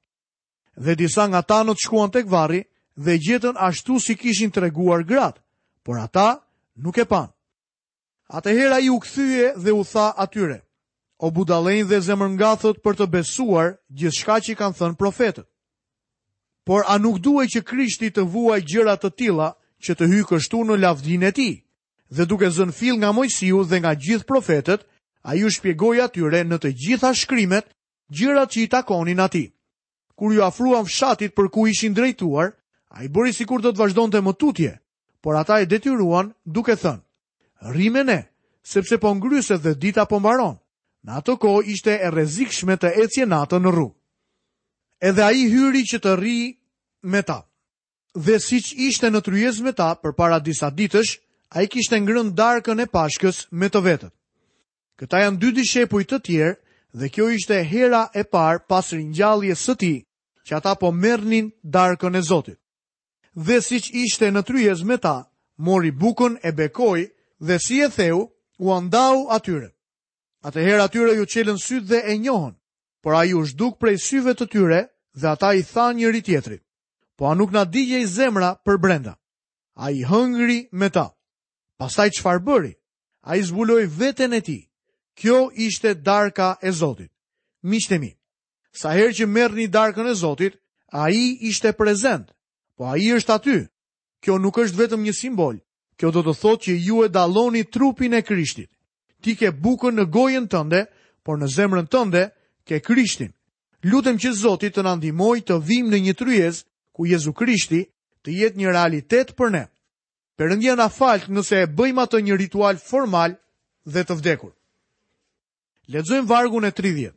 Dhe 0.76 0.94
disa 0.98 1.26
nga 1.28 1.42
ta 1.42 1.62
në 1.64 1.72
të 1.74 1.84
shkuan 1.86 2.10
tek 2.10 2.26
varri 2.30 2.62
dhe 2.96 3.18
gjithën 3.18 3.56
ashtu 3.58 3.98
si 4.00 4.14
kishin 4.16 4.50
të 4.50 4.60
reguar 4.66 5.04
gratë, 5.06 5.40
por 5.84 5.98
ata 6.00 6.42
nuk 6.76 6.98
e 6.98 7.04
panë. 7.06 7.32
Ate 8.32 8.50
hera 8.56 8.80
i 8.80 8.88
u 8.90 8.98
kthye 9.00 9.52
dhe 9.56 9.72
u 9.72 9.84
tha 9.84 10.12
atyre, 10.16 10.60
o 11.18 11.30
budalejnë 11.30 11.88
dhe 11.88 12.00
zemër 12.00 12.30
nga 12.36 12.52
thot 12.56 12.78
për 12.84 12.94
të 13.02 13.08
besuar 13.12 13.76
gjithë 13.90 14.18
shka 14.20 14.36
që 14.44 14.56
kanë 14.60 14.78
thënë 14.78 14.98
profetët. 15.00 15.46
Por 16.64 16.84
a 16.86 16.98
nuk 16.98 17.18
duhe 17.18 17.46
që 17.46 17.64
krishti 17.66 18.08
të 18.10 18.22
vuaj 18.32 18.60
gjërat 18.62 19.02
të 19.04 19.10
tila 19.18 19.48
që 19.84 19.92
të 19.98 20.04
hyjë 20.10 20.28
kështu 20.30 20.58
në 20.64 20.76
lavdhin 20.78 21.22
e 21.26 21.30
ti, 21.34 21.50
dhe 22.10 22.24
duke 22.30 22.46
zën 22.54 22.70
fil 22.72 22.96
nga 23.02 23.10
mojësiu 23.12 23.64
dhe 23.68 23.80
nga 23.82 23.92
gjithë 23.98 24.26
profetët, 24.28 24.82
A 25.24 25.34
ju 25.38 25.46
shpjegoj 25.54 26.00
atyre 26.02 26.40
në 26.44 26.58
të 26.62 26.70
gjitha 26.82 27.12
shkrimet, 27.14 27.68
gjërat 28.10 28.54
që 28.56 28.60
i 28.64 28.68
takonin 28.72 29.20
ati. 29.22 29.44
Kur 30.18 30.34
ju 30.34 30.42
afruan 30.42 30.84
fshatit 30.90 31.34
për 31.36 31.48
ku 31.54 31.66
ishin 31.70 31.94
drejtuar, 31.94 32.50
a 32.90 33.04
i 33.04 33.08
bëri 33.08 33.32
si 33.34 33.46
kur 33.46 33.62
të 33.62 33.70
të 33.72 33.78
vazhdon 33.78 34.10
të 34.10 34.20
më 34.26 34.34
tutje, 34.42 34.72
por 35.22 35.38
ata 35.38 35.60
e 35.62 35.66
detyruan 35.70 36.32
duke 36.44 36.74
thënë. 36.76 37.00
Rime 37.76 38.02
ne, 38.04 38.18
sepse 38.66 38.98
po 38.98 39.12
ngryse 39.14 39.56
dhe 39.62 39.76
dita 39.78 40.04
po 40.10 40.18
mbaron, 40.20 40.58
në 41.06 41.10
ato 41.22 41.36
ko 41.38 41.60
ishte 41.70 41.94
e 42.02 42.10
rezikshme 42.10 42.76
të 42.82 42.92
ecje 43.06 43.26
natën 43.30 43.62
në 43.62 43.70
ru. 43.76 43.86
Edhe 45.02 45.22
a 45.22 45.30
i 45.34 45.46
hyri 45.50 45.86
që 45.92 46.02
të 46.02 46.16
ri 46.20 46.36
me 47.10 47.22
ta. 47.26 47.38
Dhe 48.26 48.36
si 48.42 48.58
që 48.62 48.74
ishte 48.90 49.10
në 49.10 49.22
tryez 49.26 49.62
me 49.64 49.72
ta 49.72 49.94
për 50.02 50.12
para 50.18 50.42
disa 50.42 50.68
ditësh, 50.70 51.14
a 51.54 51.62
i 51.64 51.70
kishte 51.70 51.96
ngrën 52.02 52.34
darkën 52.38 52.82
e 52.82 52.90
pashkës 52.94 53.46
me 53.62 53.70
të 53.72 53.80
vetët. 53.86 54.14
Këta 55.02 55.18
janë 55.18 55.40
dy 55.50 55.62
shepuj 55.66 56.04
të 56.06 56.18
tjerë 56.22 56.58
dhe 57.00 57.08
kjo 57.10 57.24
ishte 57.34 57.56
hera 57.66 58.04
e 58.14 58.22
parë 58.30 58.60
pas 58.70 58.86
rinjalljes 58.94 59.64
së 59.66 59.74
tij 59.80 59.98
që 60.46 60.52
ata 60.60 60.74
po 60.78 60.92
merrnin 60.94 61.48
darkën 61.74 62.14
e 62.14 62.22
Zotit. 62.22 62.58
Dhe 63.46 63.56
siç 63.68 63.90
ishte 64.02 64.28
në 64.30 64.42
tryez 64.46 64.82
me 64.86 64.96
ta, 65.02 65.16
mori 65.66 65.90
bukën 66.02 66.38
e 66.48 66.52
bekoi 66.60 67.08
dhe 67.46 67.56
si 67.66 67.80
e 67.82 67.88
theu, 67.96 68.20
u 68.62 68.66
andau 68.78 69.26
atyre. 69.34 69.72
Atëherë 70.46 70.84
atyre 70.86 71.16
ju 71.18 71.26
qelën 71.32 71.58
sytë 71.66 71.88
dhe 71.90 72.00
e 72.12 72.18
njohën, 72.22 72.54
por 73.02 73.12
a 73.18 73.22
ju 73.26 73.42
është 73.42 73.58
duk 73.60 73.74
prej 73.82 73.98
syve 74.06 74.34
të 74.38 74.46
tyre 74.52 74.80
dhe 75.20 75.26
ata 75.34 75.50
i 75.58 75.62
tha 75.70 75.86
njëri 75.98 76.22
tjetri, 76.26 76.58
po 77.18 77.22
a 77.26 77.34
nuk 77.34 77.50
na 77.54 77.64
digje 77.74 77.98
i 78.04 78.06
zemra 78.18 78.54
për 78.66 78.78
brenda. 78.84 79.14
A 79.82 79.90
i 79.90 80.04
hëngri 80.10 80.60
me 80.78 80.88
ta. 80.94 81.06
Pastaj 81.78 82.10
qëfar 82.14 82.38
bëri? 82.46 82.72
A 83.26 83.30
i 83.38 83.42
zbuloj 83.48 83.84
veten 84.00 84.34
e 84.38 84.40
ti. 84.46 84.58
Kjo 85.14 85.50
ishte 85.56 85.94
darka 86.04 86.56
e 86.62 86.70
Zotit. 86.72 87.10
Miqtë 87.64 87.98
mi, 88.00 88.10
sa 88.74 88.92
herë 88.96 89.12
që 89.18 89.26
merrni 89.28 89.66
darkën 89.70 90.08
e 90.10 90.14
Zotit, 90.14 90.56
ai 90.92 91.14
ishte 91.50 91.72
prezent, 91.78 92.32
po 92.76 92.88
ai 92.92 93.12
është 93.14 93.34
aty. 93.34 93.58
Kjo 94.22 94.38
nuk 94.38 94.58
është 94.58 94.78
vetëm 94.80 95.02
një 95.04 95.14
simbol. 95.18 95.56
Kjo 95.98 96.10
do 96.10 96.22
të 96.24 96.34
thotë 96.42 96.64
që 96.64 96.74
ju 96.86 97.04
e 97.04 97.08
dalloni 97.12 97.62
trupin 97.74 98.14
e 98.14 98.22
Krishtit. 98.22 98.70
Ti 99.22 99.36
ke 99.38 99.52
bukën 99.62 99.94
në 99.98 100.04
gojën 100.14 100.46
tënde, 100.50 100.84
por 101.22 101.38
në 101.38 101.46
zemrën 101.56 101.86
tënde 101.92 102.24
ke 102.66 102.80
Krishtin. 102.82 103.32
Lutem 103.86 104.18
që 104.22 104.32
Zoti 104.42 104.70
të 104.70 104.82
na 104.86 104.94
ndihmojë 104.98 105.44
të 105.48 105.56
vim 105.68 105.90
në 105.90 105.98
një 106.06 106.14
tryez 106.20 106.64
ku 106.96 107.06
Jezu 107.06 107.32
Krishti 107.38 107.82
të 108.22 108.30
jetë 108.40 108.58
një 108.58 108.72
realitet 108.74 109.34
për 109.38 109.50
ne. 109.54 109.64
Perëndia 110.38 110.74
na 110.78 110.88
falt 110.90 111.28
nëse 111.30 111.62
e 111.66 111.70
bëjmë 111.78 112.02
atë 112.06 112.22
një 112.26 112.40
ritual 112.40 112.78
formal 112.80 113.36
dhe 113.94 114.02
të 114.06 114.14
vdekur. 114.20 114.52
Ledzojmë 115.90 116.28
vargu 116.28 116.60
në 116.62 116.70
30. 116.78 117.10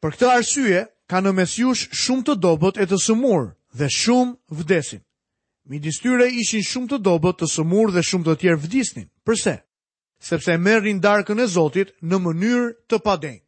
Për 0.00 0.14
këtë 0.16 0.28
arsye, 0.32 0.84
ka 1.08 1.20
në 1.20 1.32
mesjush 1.36 1.90
shumë 1.92 2.24
të 2.28 2.36
dobët 2.40 2.78
e 2.80 2.86
të 2.88 2.96
sëmur 3.04 3.50
dhe 3.76 3.88
shumë 3.92 4.56
vdesin. 4.62 5.02
Mi 5.68 5.78
distyre 5.80 6.28
ishin 6.40 6.64
shumë 6.64 6.88
të 6.94 6.98
dobët 7.04 7.38
të 7.42 7.48
sëmur 7.52 7.92
dhe 7.92 8.02
shumë 8.04 8.24
të 8.28 8.34
tjerë 8.40 8.60
vdisnin. 8.64 9.06
Përse? 9.24 9.56
Sepse 10.24 10.56
merrin 10.56 11.00
darkën 11.04 11.40
e 11.40 11.46
Zotit 11.48 11.92
në 12.00 12.18
mënyrë 12.24 12.70
të 12.88 12.98
padenj. 13.04 13.38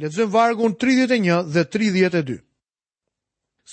Ledzojmë 0.00 0.32
vargun 0.32 0.72
31 0.80 1.52
dhe 1.52 1.66
32. 1.68 2.38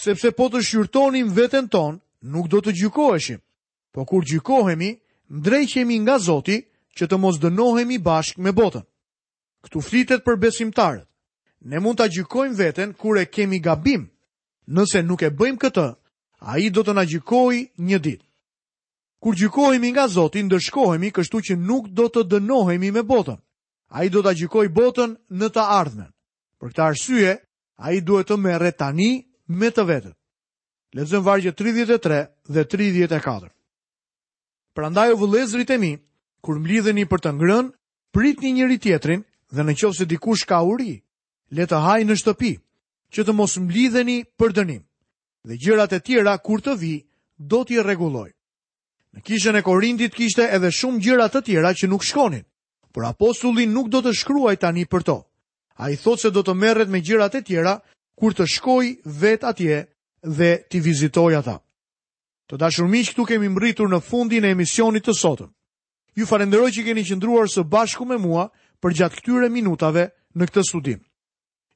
Sepse 0.03 0.33
po 0.35 0.49
të 0.51 0.61
shyrtonim 0.63 1.31
vetën 1.35 1.71
tonë, 1.71 1.99
Nuk 2.19 2.49
do 2.51 2.59
të 2.59 2.73
gjykoheshim, 2.75 3.39
po 3.95 4.03
kur 4.03 4.25
gjykohemi, 4.27 4.89
ndrejhemi 5.31 6.01
nga 6.03 6.17
Zoti 6.19 6.57
që 6.97 7.07
të 7.07 7.15
mos 7.23 7.37
dënohemi 7.39 7.95
bashkë 8.03 8.43
me 8.43 8.51
botën. 8.51 8.83
Këtu 9.65 9.81
flitet 9.83 10.23
për 10.23 10.37
besimtarët. 10.39 11.05
Ne 11.67 11.79
mund 11.83 11.97
ta 11.99 12.07
gjykojmë 12.07 12.55
veten 12.55 12.93
kur 12.95 13.17
e 13.19 13.25
kemi 13.27 13.59
gabim. 13.59 14.05
Nëse 14.67 15.01
nuk 15.03 15.23
e 15.27 15.31
bëjmë 15.35 15.59
këtë, 15.59 15.87
ai 16.53 16.69
do 16.71 16.83
të 16.85 16.93
na 16.95 17.03
gjykojë 17.03 17.65
një 17.83 17.99
ditë. 17.99 18.25
Kur 19.19 19.35
gjykohemi 19.35 19.89
nga 19.91 20.05
Zoti, 20.07 20.39
ndëshkohemi 20.47 21.09
kështu 21.11 21.41
që 21.49 21.55
nuk 21.59 21.89
do 21.91 22.05
të 22.07 22.21
dënohemi 22.31 22.91
me 22.95 23.03
botën. 23.03 23.35
Ai 23.91 24.07
do 24.09 24.21
ta 24.23 24.31
gjykojë 24.37 24.71
botën 24.71 25.17
në 25.35 25.47
të 25.51 25.63
ardhmen. 25.79 26.07
Për 26.63 26.69
këtë 26.71 26.83
arsye, 26.85 27.33
ai 27.83 27.99
duhet 28.01 28.29
të 28.31 28.37
merret 28.39 28.77
tani 28.79 29.11
me 29.47 29.67
të 29.71 29.83
vetën. 29.89 30.15
Lexojmë 30.95 31.25
vargje 31.25 31.51
33 31.51 32.21
dhe 32.49 32.63
34. 32.65 33.51
Prandaj 34.73 35.09
o 35.11 35.19
vëllezërit 35.19 35.73
e 35.75 35.77
mi, 35.77 35.91
kur 36.41 36.59
mblidheni 36.61 37.03
për 37.05 37.19
të 37.25 37.35
ngrënë, 37.35 37.71
pritni 38.15 38.53
njëri 38.55 38.77
tjetrin 38.79 39.25
dhe 39.51 39.63
në 39.65 39.73
qovë 39.79 39.97
se 39.97 40.05
dikush 40.05 40.45
ka 40.47 40.61
uri, 40.63 40.91
le 41.57 41.65
të 41.65 41.77
hajë 41.85 42.07
në 42.09 42.17
shtëpi, 42.21 42.51
që 43.13 43.21
të 43.25 43.33
mos 43.33 43.55
mblidheni 43.57 44.19
për 44.37 44.53
dënim, 44.59 44.83
dhe 45.47 45.57
gjërat 45.57 45.93
e 45.97 46.01
tjera 46.05 46.35
kur 46.37 46.61
të 46.61 46.75
vi, 46.77 46.95
do 47.37 47.63
t'i 47.65 47.81
reguloj. 47.83 48.29
Në 49.15 49.19
kishën 49.25 49.57
e 49.57 49.63
Korintit 49.65 50.13
kishte 50.13 50.45
edhe 50.53 50.69
shumë 50.71 51.01
gjërat 51.05 51.33
të 51.35 51.41
tjera 51.47 51.71
që 51.73 51.87
nuk 51.89 52.05
shkonin, 52.05 52.43
por 52.93 53.05
apostullin 53.09 53.73
nuk 53.73 53.89
do 53.89 54.03
të 54.05 54.13
shkruaj 54.13 54.55
tani 54.61 54.85
për 54.85 55.03
to. 55.05 55.17
A 55.81 55.89
i 55.89 55.97
thot 55.97 56.19
se 56.19 56.29
do 56.29 56.43
të 56.45 56.53
merret 56.53 56.89
me 56.89 57.01
gjërat 57.01 57.39
e 57.39 57.41
tjera 57.41 57.79
kur 58.19 58.33
të 58.35 58.45
shkoj 58.45 58.85
vet 59.21 59.43
atje 59.47 59.85
dhe 60.21 60.49
t'i 60.69 60.79
vizitoj 60.83 61.37
ata. 61.39 61.57
Të 62.49 62.57
dashur 62.57 62.87
miq, 62.89 63.09
këtu 63.13 63.25
kemi 63.25 63.49
mbritur 63.49 63.89
në 63.89 63.99
fundin 64.01 64.45
e 64.45 64.53
emisionit 64.53 65.05
të 65.05 65.13
sotëm. 65.17 65.49
Ju 66.17 66.25
falenderoj 66.27 66.71
që 66.75 66.83
keni 66.85 67.03
qëndruar 67.05 67.47
së 67.49 67.63
bashku 67.69 68.05
me 68.09 68.17
mua, 68.17 68.49
për 68.83 68.93
gjatë 68.99 69.17
këtyre 69.19 69.49
minutave 69.51 70.03
në 70.39 70.47
këtë 70.49 70.63
studim. 70.67 70.99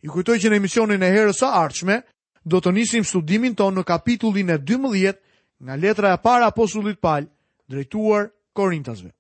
I 0.04 0.12
kujtoj 0.12 0.38
që 0.44 0.52
në 0.52 0.60
emisionin 0.60 1.04
e 1.04 1.10
herës 1.13 1.39
së 1.44 1.48
ardhshme 1.56 1.98
do 2.44 2.60
të 2.60 2.74
nisim 2.76 3.06
studimin 3.08 3.56
tonë 3.56 3.78
në 3.80 3.86
kapitullin 3.88 4.50
e 4.52 4.58
12 4.68 5.20
nga 5.63 5.78
letra 5.80 6.13
e 6.18 6.22
para 6.24 6.48
apostullit 6.52 7.00
Paul 7.00 7.28
drejtuar 7.72 8.30
Korintasve. 8.54 9.12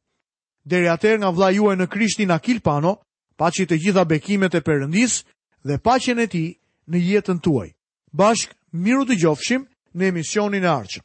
Deri 0.65 0.87
atëherë 0.91 1.21
nga 1.23 1.31
vllai 1.35 1.53
juaj 1.55 1.75
në 1.77 1.87
Krishtin 1.91 2.31
Akil 2.31 2.59
Pano, 2.63 2.95
paçi 3.37 3.65
të 3.67 3.77
gjitha 3.83 4.03
bekimet 4.07 4.55
e 4.55 4.61
Perëndis 4.63 5.21
dhe 5.67 5.79
paqen 5.83 6.19
e 6.19 6.27
tij 6.31 6.49
në 6.89 6.97
jetën 7.07 7.39
tuaj. 7.43 7.69
Bashk 8.13 8.53
miru 8.71 9.05
të 9.07 9.19
gjofshim 9.23 9.65
në 9.93 10.09
emisionin 10.11 10.63
e 10.67 10.71
ardhshëm. 10.71 11.03